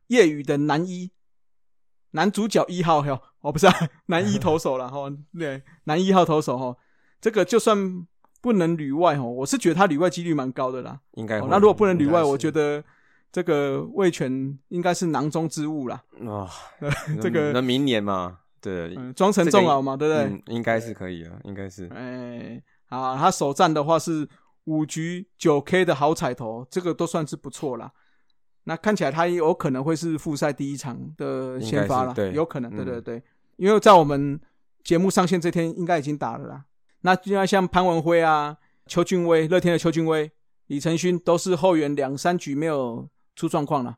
[0.06, 1.10] 业余的男一
[2.12, 3.74] 男主角一号哟，哦不是、啊、
[4.06, 6.76] 男一投手了哈，对，男一号投手哈，
[7.20, 8.06] 这个就算
[8.40, 10.92] 不能旅外哦，我是觉得他旅外几率蛮高的啦。
[10.92, 12.84] 哦应该哦，那如果不能旅外，我觉得
[13.30, 16.02] 这个魏权应该是囊中之物啦。
[16.20, 16.48] 哦，
[17.20, 20.24] 这个那明年嘛，对，嗯，装成重熬嘛，对不对？
[20.24, 24.28] 嗯，应该是可以啊，应该是，哎，好，他首战的话是
[24.64, 27.92] 五局九 K 的好彩头，这个都算是不错啦。
[28.64, 33.22] 那看起来他也有可能会是复赛第一场的先发了，对有可能，对嗯对对，
[33.56, 34.38] 因为在我们
[34.84, 36.64] 节目上线这天应该已经打了啦。
[37.02, 40.30] 那就像像潘文辉啊、邱俊威、乐天的邱俊威、
[40.66, 43.96] 李承勋都是后援两三局没有出状况了。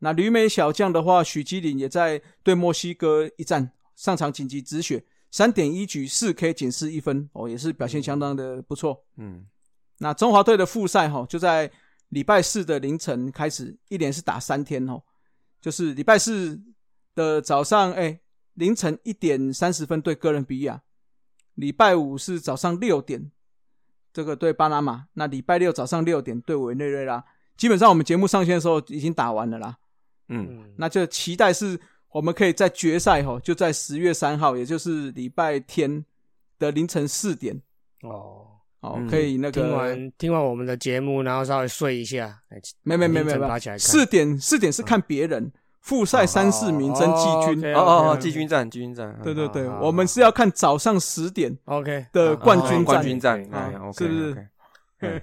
[0.00, 9.02] 那旅美小将的话，许基林也在对墨西哥一战上场紧急止血，三点一局四 K 仅失一分哦，也是表现相当的不错。
[9.16, 9.46] 嗯，
[9.98, 11.70] 那中华队的复赛哈，就在
[12.10, 15.00] 礼拜四的凌晨开始，一连是打三天哦，
[15.60, 16.60] 就是礼拜四
[17.14, 18.20] 的早上，哎，
[18.54, 20.82] 凌晨一点三十分对哥伦比亚，
[21.54, 23.30] 礼拜五是早上六点，
[24.12, 27.24] 这个对巴拿马，那礼拜六早上六点对委内瑞拉。
[27.62, 29.76] 基本上我们节目上线的时候已经打完了啦，
[30.30, 31.78] 嗯，嗯那就期待是
[32.10, 36.04] 我们可以在决赛哈，就在十月三号，也就是礼拜天
[36.58, 37.54] 的凌晨四点。
[38.02, 38.48] 哦，
[38.80, 39.08] 哦，嗯。
[39.08, 43.32] 可以那个听个完听完我们的节目，然后稍微睡一下，哎没没没没。
[43.78, 54.48] 四点四点是看别人复赛三四名争季军，对哦哦季军战，季军战，对对对，我们是要看早上十点 OK 的冠军冠军战，啊哎，OK，是不是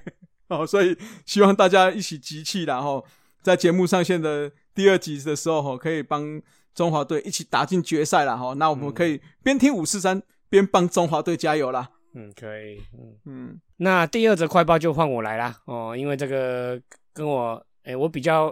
[0.58, 3.06] 哦，所以希望大家一起集气然后
[3.42, 6.42] 在节目上线的第二集的时候哈，可以帮
[6.74, 8.54] 中华队一起打进决赛了哈。
[8.56, 11.90] 那我们可以边听五四三边帮中华队加油啦。
[12.16, 16.82] 嗯，可以，嗯，嗯，那第二则快报就换我来啦，哦，因为这个
[17.14, 18.48] 跟我，哎、我比较，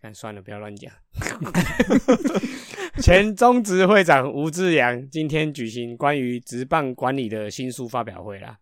[0.00, 0.90] 哎，算了，不要乱讲。
[3.02, 8.56] 前中职会长吴志阳今天举行关于职棒管理的新书发表会啦，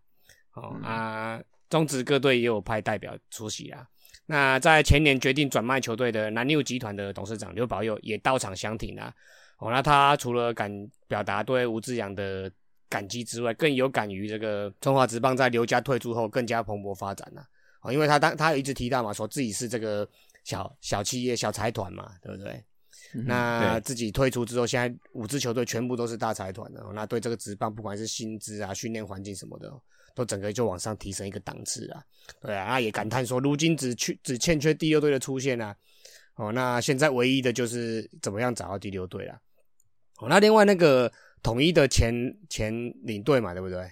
[0.55, 1.39] 哦、啊，
[1.73, 3.87] 中职各队也有派代表出席啦。
[4.27, 9.11] 那在前年决定转卖球队的南六集团的董事长刘宝佑也到场相挺啦。
[9.57, 10.69] 哦，那他除了敢
[11.07, 12.51] 表达对吴志阳的
[12.87, 17.43] 感激之外，更有感于这个中华职棒在刘家退出后更加蓬勃发展了。
[17.81, 20.07] 哦，因为他当他有一直提到嘛，说自己是这个
[20.43, 22.63] 小小企业、小财团嘛，对不对？
[23.25, 29.73] 那自己退出之后，现在五支球队全部都是大财团的、哦，那对这个职棒不管是薪资啊、训练环境什么的，
[30.13, 32.03] 都整个就往上提升一个档次啊。
[32.41, 35.75] 对啊，那也感叹说，如今只缺只欠缺第六队的出现啊。
[36.35, 39.39] 哦，那现在唯一的就是怎么样找到第六队啦。
[40.19, 41.11] 哦，那另外那个
[41.43, 42.13] 统一的前
[42.49, 42.73] 前
[43.03, 43.87] 领队嘛，对不对？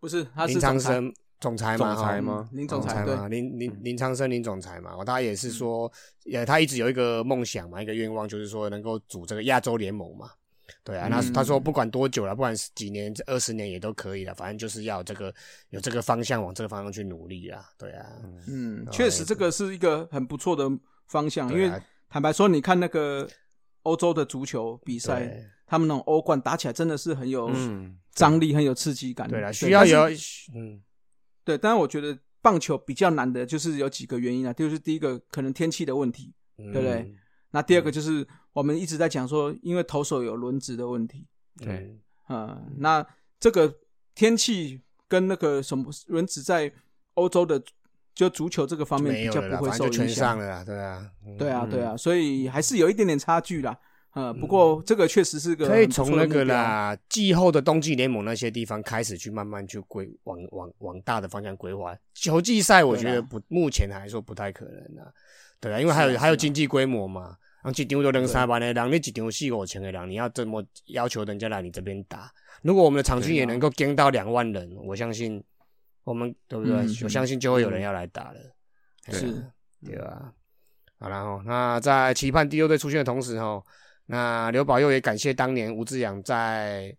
[0.00, 5.90] 不是，他是林长生总裁嘛，哈总裁吗嗯林总裁嘛，林林林长生林总裁嘛，哦他也是说，
[6.32, 10.30] 呃，他一直有一个梦想嘛，一个愿望，就是说能够组这个亚洲联盟嘛。
[10.88, 15.34] 对啊，那嗯他说不管多久了，不管是几年、二十年也都可以了，反正就是要这个
[15.68, 17.62] 有这个方向，往这个方向去努力啊。
[17.76, 18.06] 对啊，
[18.46, 20.66] 嗯，确实这个是一个很不错的
[21.06, 21.70] 方向，因为
[22.08, 23.28] 坦白说，你看那个
[23.82, 25.30] 欧洲的足球比赛，
[25.66, 29.28] 他们那种欧冠打起来真的是很有嗯，张力，很有刺激感。
[29.28, 30.08] 对了，对需要有
[30.54, 30.80] 嗯。
[31.44, 37.14] 对，但是我觉得棒球比较难的，就是有几个原因啊，就是第一个可能天气的问题，对对不对？
[37.50, 41.26] 那第二个就是我们一直在讲说，因为投手有轮值的问题，
[41.58, 41.96] 对，
[42.28, 43.06] 嗯，那
[43.40, 43.72] 这个
[44.14, 46.70] 天气跟那个什么轮值在
[47.14, 47.62] 欧洲的
[48.14, 50.08] 就足球这个方面比较不会受影响。
[50.08, 53.78] 上，了，对啊，嗯对啊，对啊，所以还是有一点点差距啦。
[54.14, 61.96] 呃，不过这个确实是个可以从那个啦，季后的冬季联盟那些地方开始去慢慢去规往往往大的方向规划。
[62.14, 65.12] 球季赛我觉得不，目前来说不太可能啊。
[65.60, 72.32] 对啊，因为还有还有经济规模嘛，然后一场就两三万的人，你一场四五千的人，你要这么要求人家来你这边打？
[72.62, 75.42] 如果我们的场均也能够跟到两万人，我相信
[76.04, 76.74] 我们对不对？
[76.74, 78.40] 嗯我相信就会有人要来打了。
[79.10, 79.32] 是
[79.84, 80.32] 对啊？
[80.98, 83.62] 好然后那在期盼第六队出现的同时哈，
[84.06, 86.94] 那刘宝佑也感谢当年吴志阳在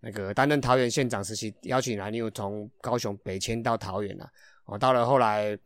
[0.00, 4.28] 那个担任桃园县长时期邀请蓝牛从高雄北迁到桃园了、
[4.64, 5.56] 哦，到了后来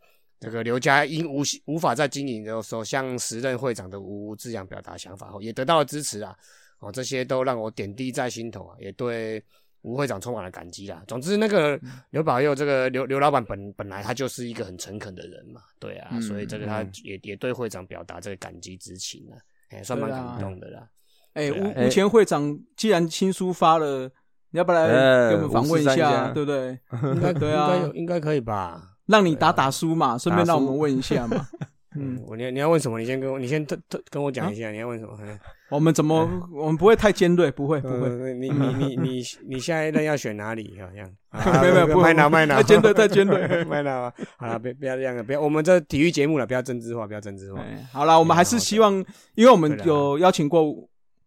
[0.41, 6.37] 这个刘家因无无法再经营的时候，向时任会长的吴志阳表达想法后，也得到了支持啊。
[6.79, 9.43] 哦，这些都让我点滴在心头啊，也对
[9.81, 11.03] 吴会长充满了感激啦。
[11.09, 20.87] 总之，那个刘宝佑这个刘刘老板本本来他就是一个很诚恳的人嘛，对啊，嗯所以这个他嗯也也对会长表达这个感激之情啊，哎，算蛮感动的啦。
[21.33, 24.11] 哎，吴吴前会长既然新书发了，
[24.51, 26.79] 你要不来呃给我们访问一543一下，下对不对？
[27.15, 28.96] 应 该对啊应该有应该可以吧？
[29.07, 31.47] 让你打打书嘛，顺便让我们问一下嘛。
[31.99, 32.99] 嗯，我你你要问什么？
[32.99, 35.17] 你先跟我你先特特跟我讲一下，你要问什么？
[35.23, 35.39] 嗯
[35.69, 40.79] 我们怎么我们不会太尖锐，不会不会，呃你你你你你下一任要选哪里？
[40.81, 41.11] 好像
[41.61, 44.13] 没有没有不会麦脑麦脑太尖锐太尖锐麦脑啊！
[44.37, 47.61] 好了，别不要这样了，不要我们这体育节目了，不要政治化，不要政治化。
[47.63, 48.93] 哎，好了，我们还是希望，
[49.35, 50.73] 因为我们有邀请过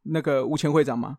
[0.04, 1.18] 那个吴前会长嘛，嗯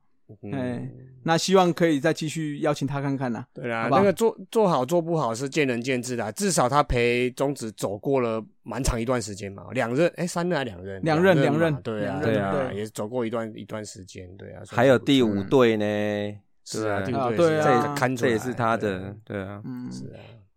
[0.53, 0.88] 哎，
[1.23, 3.45] 那希望可以再继续邀请他看看呐。
[3.53, 3.99] 对啊，好好？
[3.99, 12.77] 那个做做好做不好是见仁见智的，至少他陪中子走过了蛮长一段时间嘛，两任哎三任还两任，两任两任对啊两任对啊，对。
[12.79, 15.85] 也走过一段一段时间，对啊，还有第五五队呢，
[16.64, 20.05] 是啊，对第五队这这看出来这也是他的，对啊，嗯，是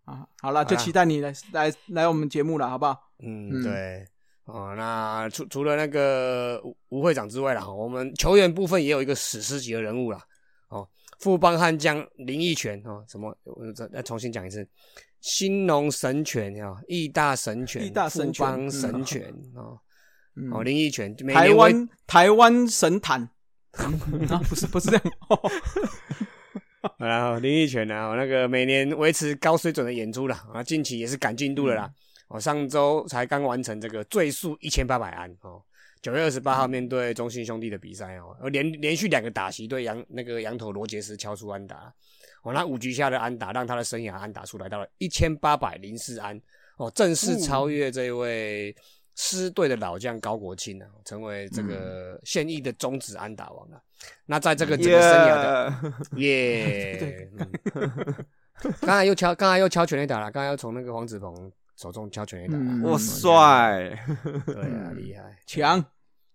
[0.06, 3.12] 啊，啊，好了，就期待你来来来我们节目了，好不好？
[3.20, 3.64] 嗯，嗯。
[3.64, 4.06] 对。
[4.46, 10.22] 哦，那除除了那个吴吴会长之外啦，我们球员部分也有一个史诗级的人物啦。
[10.68, 10.86] 哦，
[11.20, 13.34] 富邦悍将林奕泉哦，什么？
[13.44, 14.68] 我再再重新讲一次，
[15.22, 19.80] 兴农神拳啊，义大神拳，义大神拳富邦神拳哦，
[20.36, 23.22] 嗯哦，林奕泉，每台湾台湾神坛
[23.72, 25.40] 啊，不是不是这样，哦
[27.00, 31.90] 然后林奕泉呢，哦那个每年维持高水准的演出啦，啊，近期也是赶进度了啦。
[32.34, 35.62] 哦，上周才刚完成这个最速一千八百安哦。
[36.02, 41.94] 九月二十八号面对中信兄弟的比赛哦，而连连续两个打席对羊那个羊头罗杰斯敲出安打，
[42.42, 46.42] 哦，那五局下的安打让他的生涯安打数来到了一千八百零四安，
[46.78, 48.76] 哦，正式超越这位
[49.16, 53.80] 狮队的老将高国庆啊，成为这个现役的中职安打王啊。
[54.26, 57.30] 那在这个整个生涯的 耶，
[57.76, 58.26] 嗯。
[58.82, 61.52] 刚才又敲，刚才又敲全垒打了，刚才又从那个黄子鹏
[61.84, 63.94] 手中敲全垒打哇帅，
[64.46, 65.38] 对啊，厉害。
[65.46, 65.84] 强，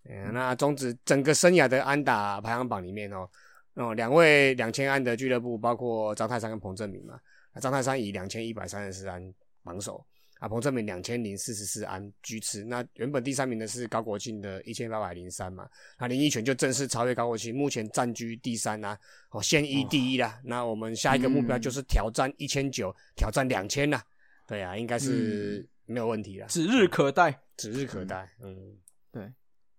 [0.05, 3.27] 嗯，那中职整个生涯的安打排行榜里面哦，
[3.73, 7.19] 哦，两位两千安的俱乐部包括张泰山跟彭正明嘛。
[7.55, 9.35] 那张泰山以两千一百三十四安
[9.65, 10.05] 榜首，
[10.39, 12.63] 啊，彭正明两千零四十四安居次。
[12.63, 15.67] 那原本第三名的是高国庆的一千八百零三嘛，
[15.99, 18.99] 那林奕泉就正式超越高国庆，目前占居第三啦，
[19.31, 20.39] 哦，现役第一啦。
[20.45, 24.05] 那我们下一个目标就是挑战一千九，挑战两千啦。
[24.49, 26.47] 对啊，应该是没有问题了。
[26.47, 27.39] 指日可待。
[27.57, 28.29] 指日可待。
[28.43, 28.75] 嗯，
[29.13, 29.31] 对。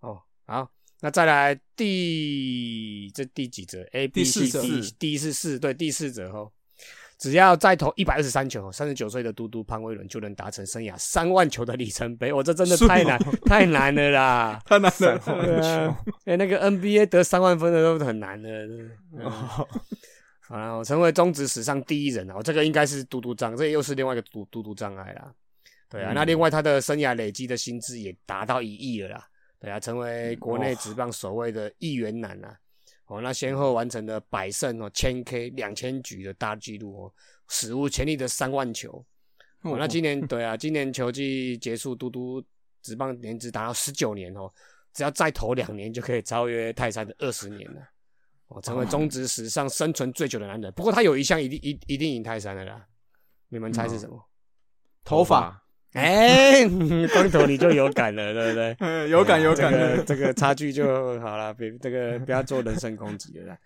[0.02, 6.52] 哦，好，那再来第这第几则？A、B、第四 C、则 D，第四四对第四则哦，
[7.18, 12.32] 只要再投一百二十三球，三十九岁的嘟嘟潘威伦就能达成生涯三万球的里程碑。
[12.32, 14.62] 我这真的太难太难了啦！
[14.68, 18.50] 太难了，哎、那个 NBA 得三万分的都很难的。
[18.68, 18.92] 嗯
[19.30, 19.68] 好
[20.58, 22.36] 了，我成为中职史上第一人啊！
[22.38, 25.32] 我这个应该是嘟嘟障，这又是另外一个嘟嘟嘟障碍啦。
[25.90, 29.28] 对啊，那另外他的生涯累积的薪资也达到一亿了啦。
[29.60, 32.58] 对啊，成为国内职棒首位的亿元男啊。
[33.06, 37.14] 哦，那先后完成了百胜哦、千 K、两千局的大纪录哦，
[37.50, 39.06] 史无前例的三万球。
[39.62, 42.44] 哦，那今年对啊，今年球季结束，嘟嘟
[42.82, 44.52] 职棒年资达到十九年哦，
[44.94, 47.82] 只要再投两年就可以超越泰山的二十年了。
[48.50, 50.72] 哦，成为中职史上生存最久的男人。
[50.74, 52.86] 不过他有一项一定一一定赢泰山的啦，
[53.50, 54.20] 你们猜是什么？
[55.06, 56.68] 头发，哎、
[57.14, 58.76] 光头你就有感了，对不对？
[58.82, 63.58] 嗯，有感有感这的个，这个差距就好了，别这个不要做人身攻击了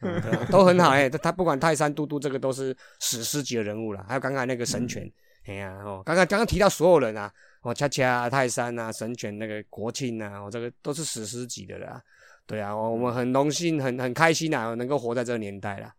[0.52, 4.06] 都很好哎、他他不管泰山、嘟嘟，这个都是史诗级的人物了。
[4.08, 5.10] 还有刚才那个神拳，
[5.46, 7.32] 哎呀，哦，刚刚刚刚提到所有人啊，
[7.62, 12.02] 哦，恰恰、啊、泰山啊、神拳那个国庆啊，哦，这个都是史诗级的啦。
[12.46, 15.94] 对啊，我们很荣幸、很很开心啊，能够活在这个年代啦，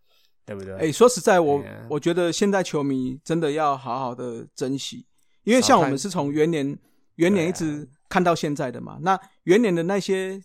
[0.44, 0.74] 对不对？
[0.76, 5.06] 哎、说实在，我、我觉得现在球迷真的要好好的珍惜，
[5.44, 6.78] 因为像我们是从元年
[7.16, 8.98] 元年一直看到现在的嘛。
[9.00, 10.40] 那元年的那些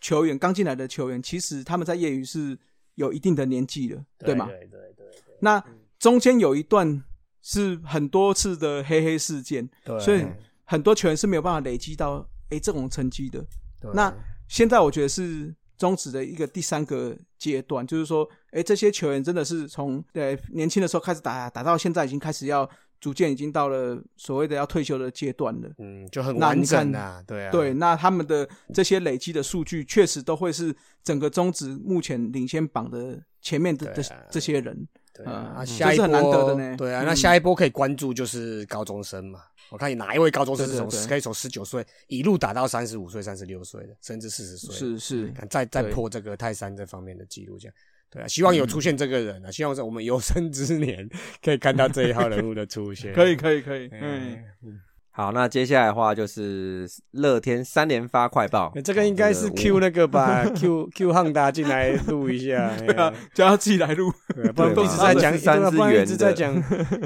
[0.00, 2.58] 球员刚进来的球员，其实他们在业余是
[2.94, 4.46] 有一定的年纪了，对吗？
[4.46, 5.62] 对对对对那
[5.98, 7.04] 中间有一段
[7.42, 10.24] 是很多次的黑黑事件，对，所以
[10.64, 13.44] 很多球员是没有办法累积到哎、这种成绩的。
[13.80, 14.14] 对那
[14.48, 22.68] 现在我觉得是中止的一个第三个阶段，就是说，哎，这些球员真的是从呃年轻的时候开始打，打到现在已经开始要
[23.00, 25.68] 逐渐已经到了所谓的要退休的阶段了。
[25.78, 34.86] 嗯，就很完整啊，对啊，对，那他们的这些累积的数据，确实都会是整个中职目前领先榜的前面的这、啊这些人。
[35.14, 39.40] 对啊，嗯啊下一波这是很难得的呢对啊，嗯那下一波可以关注就是高中生嘛。
[39.72, 47.74] 我看你哪一位高中生是从可以从十九岁一路打到三十五岁、三十六岁的，甚至四十岁，是是，看再再破这个泰山这方面的记录，这样。
[48.10, 51.08] 对啊，希望有出现这个人啊，希望在我们有生之年
[51.42, 53.10] 可以看到这一号人物的出现。
[53.16, 54.80] 可以可以可以，嗯，嗯，
[55.14, 64.10] 好，那接下来的话就是乐天三连发快报，这个应该是哦 Q 那个吧，Q Q 汉达进来录一下， 哎对啊，叫他自己来录。
[64.54, 66.56] 不然一直在讲，三不然一是圆的直在讲，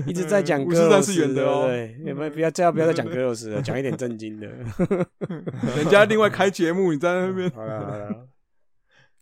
[0.06, 2.16] 一直在讲 五哥十三是圆的哦对你们？
[2.16, 4.46] 不要不要这样，不要再讲哥肉丝了，讲一点正经的。
[5.76, 7.50] 人家另外开节目，你在那边。
[7.50, 8.28] 好了好了，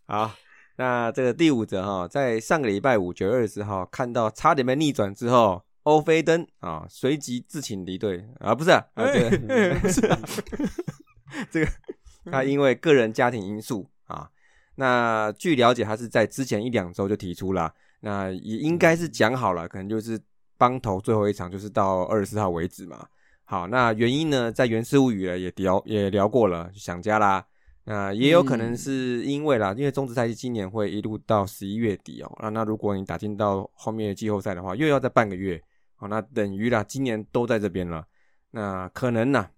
[0.07, 0.31] 好，
[0.77, 10.19] 那这个第五则哈，在上个礼拜五九月二十号看到差点被逆转之后，欧菲登啊随即自请离队啊，不是啊，啊这个是啊，
[11.51, 11.71] 这个
[12.31, 14.29] 他因为个人家庭因素啊，
[14.75, 20.21] 那据了解他是在之前一两周就提出了，那也应该是讲好了，可能就是
[20.59, 23.07] 帮投最后一场就是到二十四号为止嘛。
[23.45, 27.45] 好，那原因呢，在原始物语了也聊也聊过了，想家啦。
[27.87, 32.39] 那也有可能是因为啦，因为中职赛季今年会一路到十一月底哦。
[32.41, 35.63] 那那如果你打进到后面的季后赛的话，又要再半个月，
[35.99, 38.07] 哦，那等于啦，今年都在这边了。
[38.51, 39.49] 那可能呐、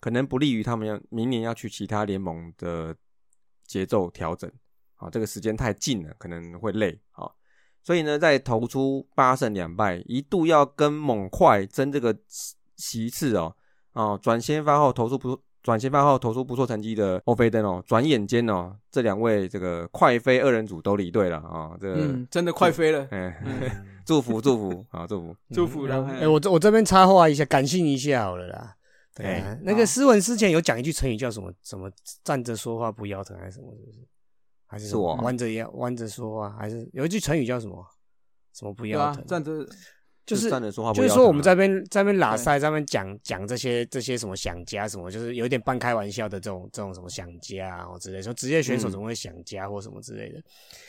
[0.00, 2.94] 可能不利于他们要明年要去其他联盟的
[3.64, 4.50] 节奏调整。
[4.94, 6.98] 好，这个时间太近了，可能会累。
[7.10, 7.36] 好，
[7.82, 12.16] 所以呢，在投出八胜两败，一度要跟猛快争这个
[12.76, 13.54] 席次哦。
[13.92, 21.78] 哦，转先发后投出不转先发后投出不错成绩的欧菲登哦，转眼间哦，这两位这个快飞二人组都离队了啊、哦。
[21.80, 21.94] 这
[22.30, 23.06] 真的快飞了，
[24.08, 25.36] 祝福 祝福啊，祝福。
[25.52, 26.02] 祝福了。
[26.06, 28.74] 哎，我这我这边插话一下，感性一下好了啦。
[29.14, 31.52] 对那个诗文之前有讲一句成语叫什么？
[31.62, 31.90] 什么
[32.24, 33.70] 站着说话不腰疼还是什么？
[33.74, 33.98] 是不是？
[34.66, 36.56] 还是是我弯着腰弯着说话？
[36.58, 37.84] 还是有一句成语叫什么？
[38.54, 39.50] 什么不腰疼？，站着
[40.28, 50.42] 就是站着说话就是说我们在那边在那边拉塞，在那边讲讲这些这些什么想家什么，就是有一点半开玩笑的这种这种什么想家啊之类，说职业选手嗯怎么会想家或什么之类的。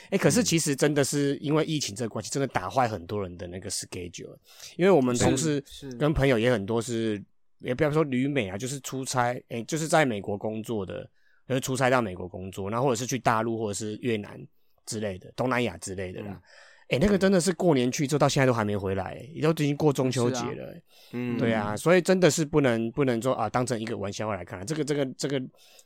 [0.09, 4.35] 哎、可是其实真的是因为疫情这个关系，真的打坏很多人的那个 schedule。
[4.75, 7.23] 因为我们同事是跟朋友也很多是，
[7.59, 11.09] 也不要说旅美啊，就是出差，哎、就是在美国工作的，
[11.47, 14.37] 就是出差到美国工作，然后或者是去大陆或者是越南
[14.85, 16.41] 之类的，东南亚之类的啦。
[16.89, 20.83] 哎、那个真的是过年去之后到现在都还没回来、欸，也都已经过中秋节了、欸
[21.13, 25.41] 嗯，对啊，所以真的是不能不能说啊，当成一个玩笑话来看、这个这个这个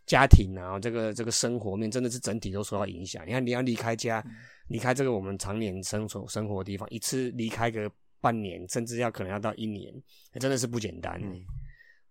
[0.06, 3.26] 家庭啊，这个这个生活面真的是整体都受到影响。
[3.28, 4.24] 你看，你要离开家，
[4.70, 7.92] 离开这个我们常年生活生活的地方，一次离开个
[8.22, 9.94] 半年，甚至要可能要到一年，
[10.34, 11.22] 欸真的是不简单、欸。
[11.24, 11.42] 嗯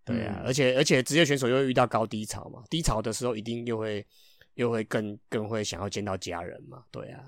[0.04, 4.04] 对啊，嗯而且而且职业选手又会遇到高低潮嘛，低潮的时候一定又会
[4.54, 7.22] 又会更更会想要见到家人嘛，对啊，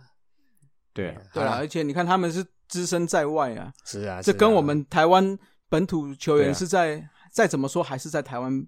[0.95, 5.39] 对啊，对啊，而且你看他们是只身在外啊，是啊，这跟我们台湾
[5.69, 8.67] 本土球员是在再怎么说还是在台湾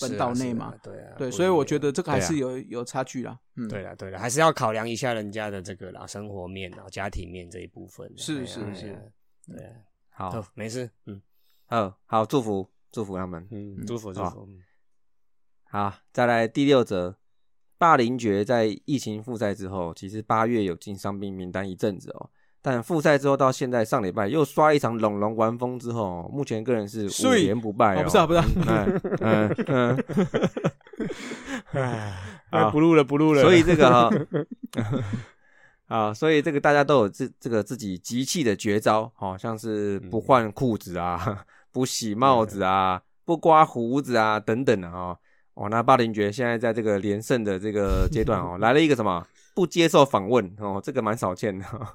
[0.00, 3.38] 本岛内嘛，，对啊，对，所以我觉得这个还是有有差距啦。
[3.56, 8.10] 嗯，对了，对了，还是要考量一下人家的这个啦，生活面啊、家庭面这一部分。
[8.16, 8.98] 是是是。
[9.46, 9.72] 对啊，
[10.10, 10.30] 好。
[10.30, 11.20] 好，，没事，嗯。
[11.66, 13.46] 好，好，祝福祝福他们。
[13.50, 14.58] 嗯，祝福祝福，嗯。
[15.64, 17.16] 好，再来第六则，
[17.82, 22.30] 霸凌爵在疫情复赛之后，其实八月有进伤病名单一阵子哦，
[22.62, 30.04] 但复赛之后到现在上礼拜又刷一场龙龙完封之后，目前个人是五连不败哦，哦不是啊不是啊嗯嗯嗯，
[32.50, 34.08] 哎，不录了不录了，所以这个哈、
[35.88, 45.18] 啊，所以这个大家都有自这个自己集气的绝招，好、像是不换裤子啊， 不洗帽子啊，不刮胡子啊等等的哈。
[45.54, 51.86] 哦，那霸凌爵现在在这个连胜的这个阶段哦， 来了一个什么不接受访问哦，这个蛮少见的哦。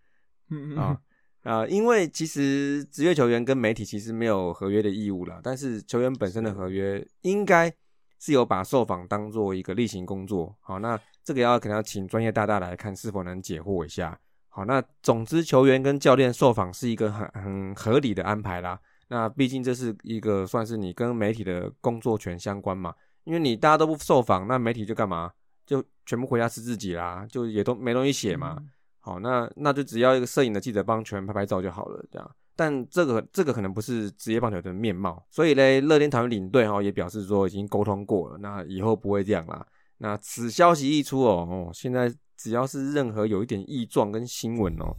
[0.50, 0.98] 嗯啊
[1.44, 7.70] 啊、因为其实职业球员跟媒体其实没有合约的义务啦，但是球员本身的合约应该
[8.18, 10.56] 是有把受访当做一个例行工作。
[10.60, 14.18] 好，那这个要可能要请专业大大来看是否能解惑一下。
[14.48, 18.80] 好，那总之球员跟教练受访是一个很很合理的安排啦。
[19.08, 22.94] 那毕竟这是一个算是你跟媒体的工作权相关嘛，
[23.24, 25.30] 因为你大家都不受访，那媒体就干嘛？
[25.66, 28.58] 就全部回家吃自己啦，就也都没东西写嘛。
[29.00, 32.30] 好，那那就只要一个摄影的记者帮全员拍拍照就好了，这样。
[32.56, 39.66] 但这个这个可能不是职业棒球的面貌，所以嘞，乐天桃园领队哈也表示说已经沟通过了，那以后不会这样啦。
[39.98, 44.96] 那此消息一出哦，哦，现在只要是任何有一点异状跟新闻哦，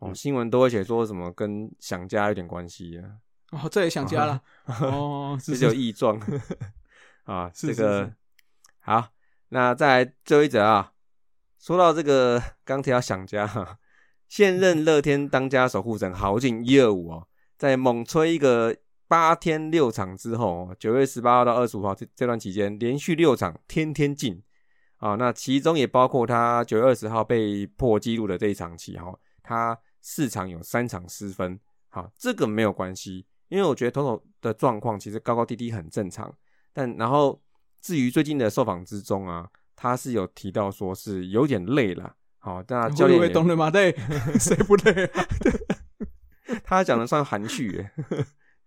[0.00, 3.04] 哦，新闻都会写说什么跟想家有点关系啊，
[3.50, 4.42] 哦，这也想家了。
[4.66, 6.20] 哦， 这就是异状
[7.24, 8.12] 啊，这个
[8.80, 9.08] 好。
[9.50, 10.92] 那再来最后一则啊，
[11.58, 13.78] 说到这个刚提到想家哈，
[14.28, 17.26] 现任乐天当家守护神豪进一二五哦，
[17.56, 18.76] 在猛吹一个
[19.06, 24.42] 八天六场之后，九月十八号到二十五号这这段期间，连续六场天天进
[24.98, 36.34] 啊，那其中也包括他九月二十号被破纪录的这一场棋哈，他四场有三场失分，好，这个没有关系，因为我觉得投手的状况其实高高低低很正常，
[36.72, 37.40] 但然后
[37.80, 42.14] 至于最近的受访之中啊，他是有提到说是有点累了。
[42.38, 43.70] 好，那教练会懂了吗？
[43.70, 43.92] 对，
[44.38, 45.24] 谁不累啊？
[46.64, 47.90] 他讲的算含蓄耶。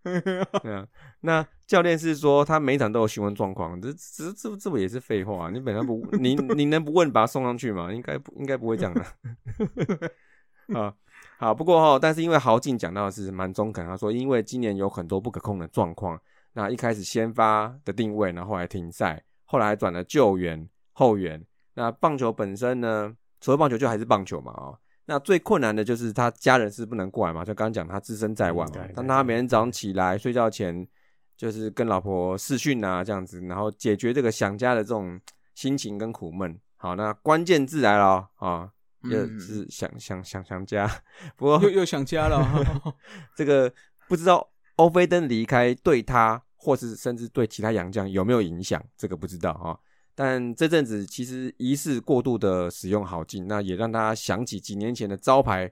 [0.03, 0.87] 对啊，
[1.21, 7.93] 那教练是说他每一场都有询问状况，这这这这不也是废话、你本来不 你你能不问把他送上去吗？
[7.93, 10.93] 应该不应该不会这样的啊。
[11.41, 16.21] 好，不过哈、但是因为豪进讲到的是蛮中肯，他说因为今年有很多不可控的状况，
[16.53, 21.43] 那一开始先发的定位，然后后来停赛，后来还转了救援后援。
[21.73, 24.77] 那棒球本身呢，除了棒球就还是棒球嘛哦。
[25.05, 30.87] 那最困难的就是他家人是不能过来嘛，就刚刚讲他置身在外嘛但他每天早上起来睡觉前
[31.35, 35.19] 就是跟老婆视讯啊这样子，然后解决这个想家的这种
[35.55, 36.55] 心情跟苦闷。
[36.77, 38.69] 好，那关键字来了哦啊，
[39.09, 40.89] 就嗯是想想想想家。
[41.35, 42.93] 不过又又想家了。
[43.35, 43.73] 这个
[44.07, 49.77] 不知道欧菲登离开对他，或是甚至对其他洋将有没有影响，这个不知道啊。
[50.13, 55.71] 但这阵子其实疑似过度的使用好劲，那也让大家想起几年前的招牌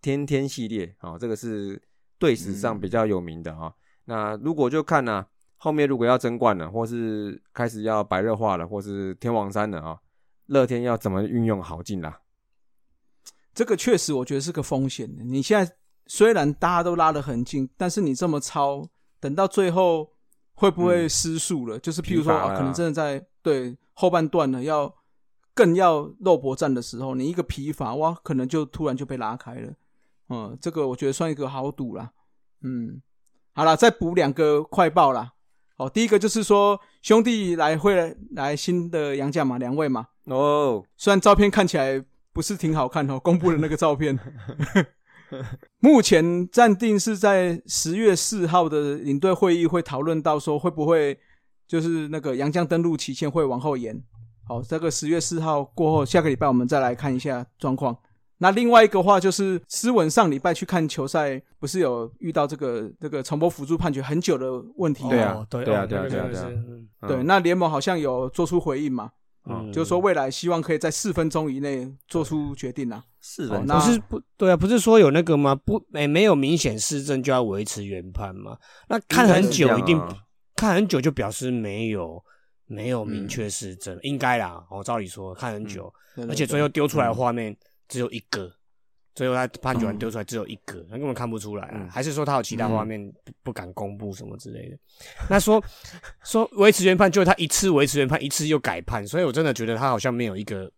[0.00, 1.82] 天天系列啊，这个是
[2.18, 3.72] 队史上比较有名的啊。
[4.04, 5.26] 那如果就看呢、
[5.56, 9.98] 后面如果要争冠了，或是开始要白热化了，或是天王山了啊，
[10.46, 12.20] 乐天要怎么运用好劲啦？
[13.56, 15.24] 这个确实我觉得是个风险的。
[15.24, 15.76] 你现在
[16.06, 18.86] 虽然大家都拉得很近，但是你这么超，
[19.18, 20.10] 等到最后
[20.54, 21.78] 会不会失速了？
[21.78, 24.94] 就是譬如说可能真的在对后半段呢，要
[25.54, 29.72] 更要肉搏战的时候，你一个疲乏，哇，可能就突然就被拉开了。
[30.28, 32.10] 嗯，这个我觉得算一个豪赌啦。
[32.60, 33.00] 嗯，
[33.54, 35.32] 好了，再补两个快报啦。
[35.78, 42.04] 哦，第一个就是说兄弟来会来新的洋将嘛，两位嘛，哦，虽然照片看起来
[42.36, 44.18] 不是挺好看哦， 公布的那个照片，
[45.80, 51.18] 目前暂定是在十月四号的领队会议会讨论到说会不会
[51.66, 53.98] 就是那个洋将登陆期限会往后延。
[54.46, 57.96] 好，这个十月四号过后，下个礼拜我们再来看一下状况。
[58.36, 65.08] 那另外一个话就是，斯文上礼拜去看球赛，不是有遇到这个这个重播辅助判决很久的问题吗？
[65.08, 66.50] 对啊哦对对啊对啊对啊对啊
[67.08, 69.10] 对，那联盟好像有做出回应嘛，
[69.48, 73.04] 嗯就是说未来希望可以在四分钟以内做出决定啊。
[73.20, 75.54] 是的，哦不是不对啊，不是说有那个吗？
[75.54, 78.56] 不，没、没有明显失真就要维持原判吗？
[78.88, 80.00] 那看很久，一定、
[80.54, 82.22] 看很久就表示没有
[82.66, 84.64] 没有嗯明确失政，应该啦。
[84.70, 85.92] 哦，照理说看很久，
[86.28, 87.56] 而且最后丢嗯出来的画面
[87.88, 88.52] 只有一个，
[89.16, 91.72] 最后他判决完丢出来只有一个，他根本看不出来啊。
[91.74, 94.78] 嗯还是说他有其他画面不不敢公布什么之类的？
[95.30, 95.62] 那说
[96.22, 100.70] 说维持原判，就是他一次维持原判，一次又改判，所以我真的觉得他好像没有一个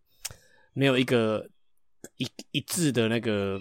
[0.71, 1.45] 没有一个
[2.15, 3.59] 一一致的那个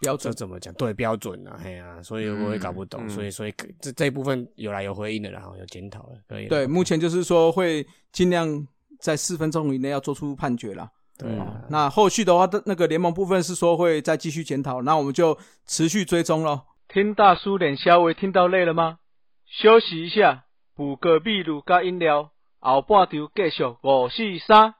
[0.00, 0.74] 标准怎么讲？
[0.74, 6.48] 对标准啊，嘿呀、所以我也搞不懂，嗯所以所以这这一部分有来有回应的，然后有检讨了，可以了。
[6.48, 8.66] 对，目前就是说会尽量
[8.98, 10.90] 在四分钟以内要做出判决啦。
[11.16, 16.66] 对啊，那后续的话，那个联盟部分是说会再继续检讨，那我们就持续追踪咯。
[16.88, 18.98] 听大叔脸稍微听到累了吗？
[19.46, 20.44] 休息一下，
[20.74, 24.74] 补个秘鲁加饮料，后半场继续五四三。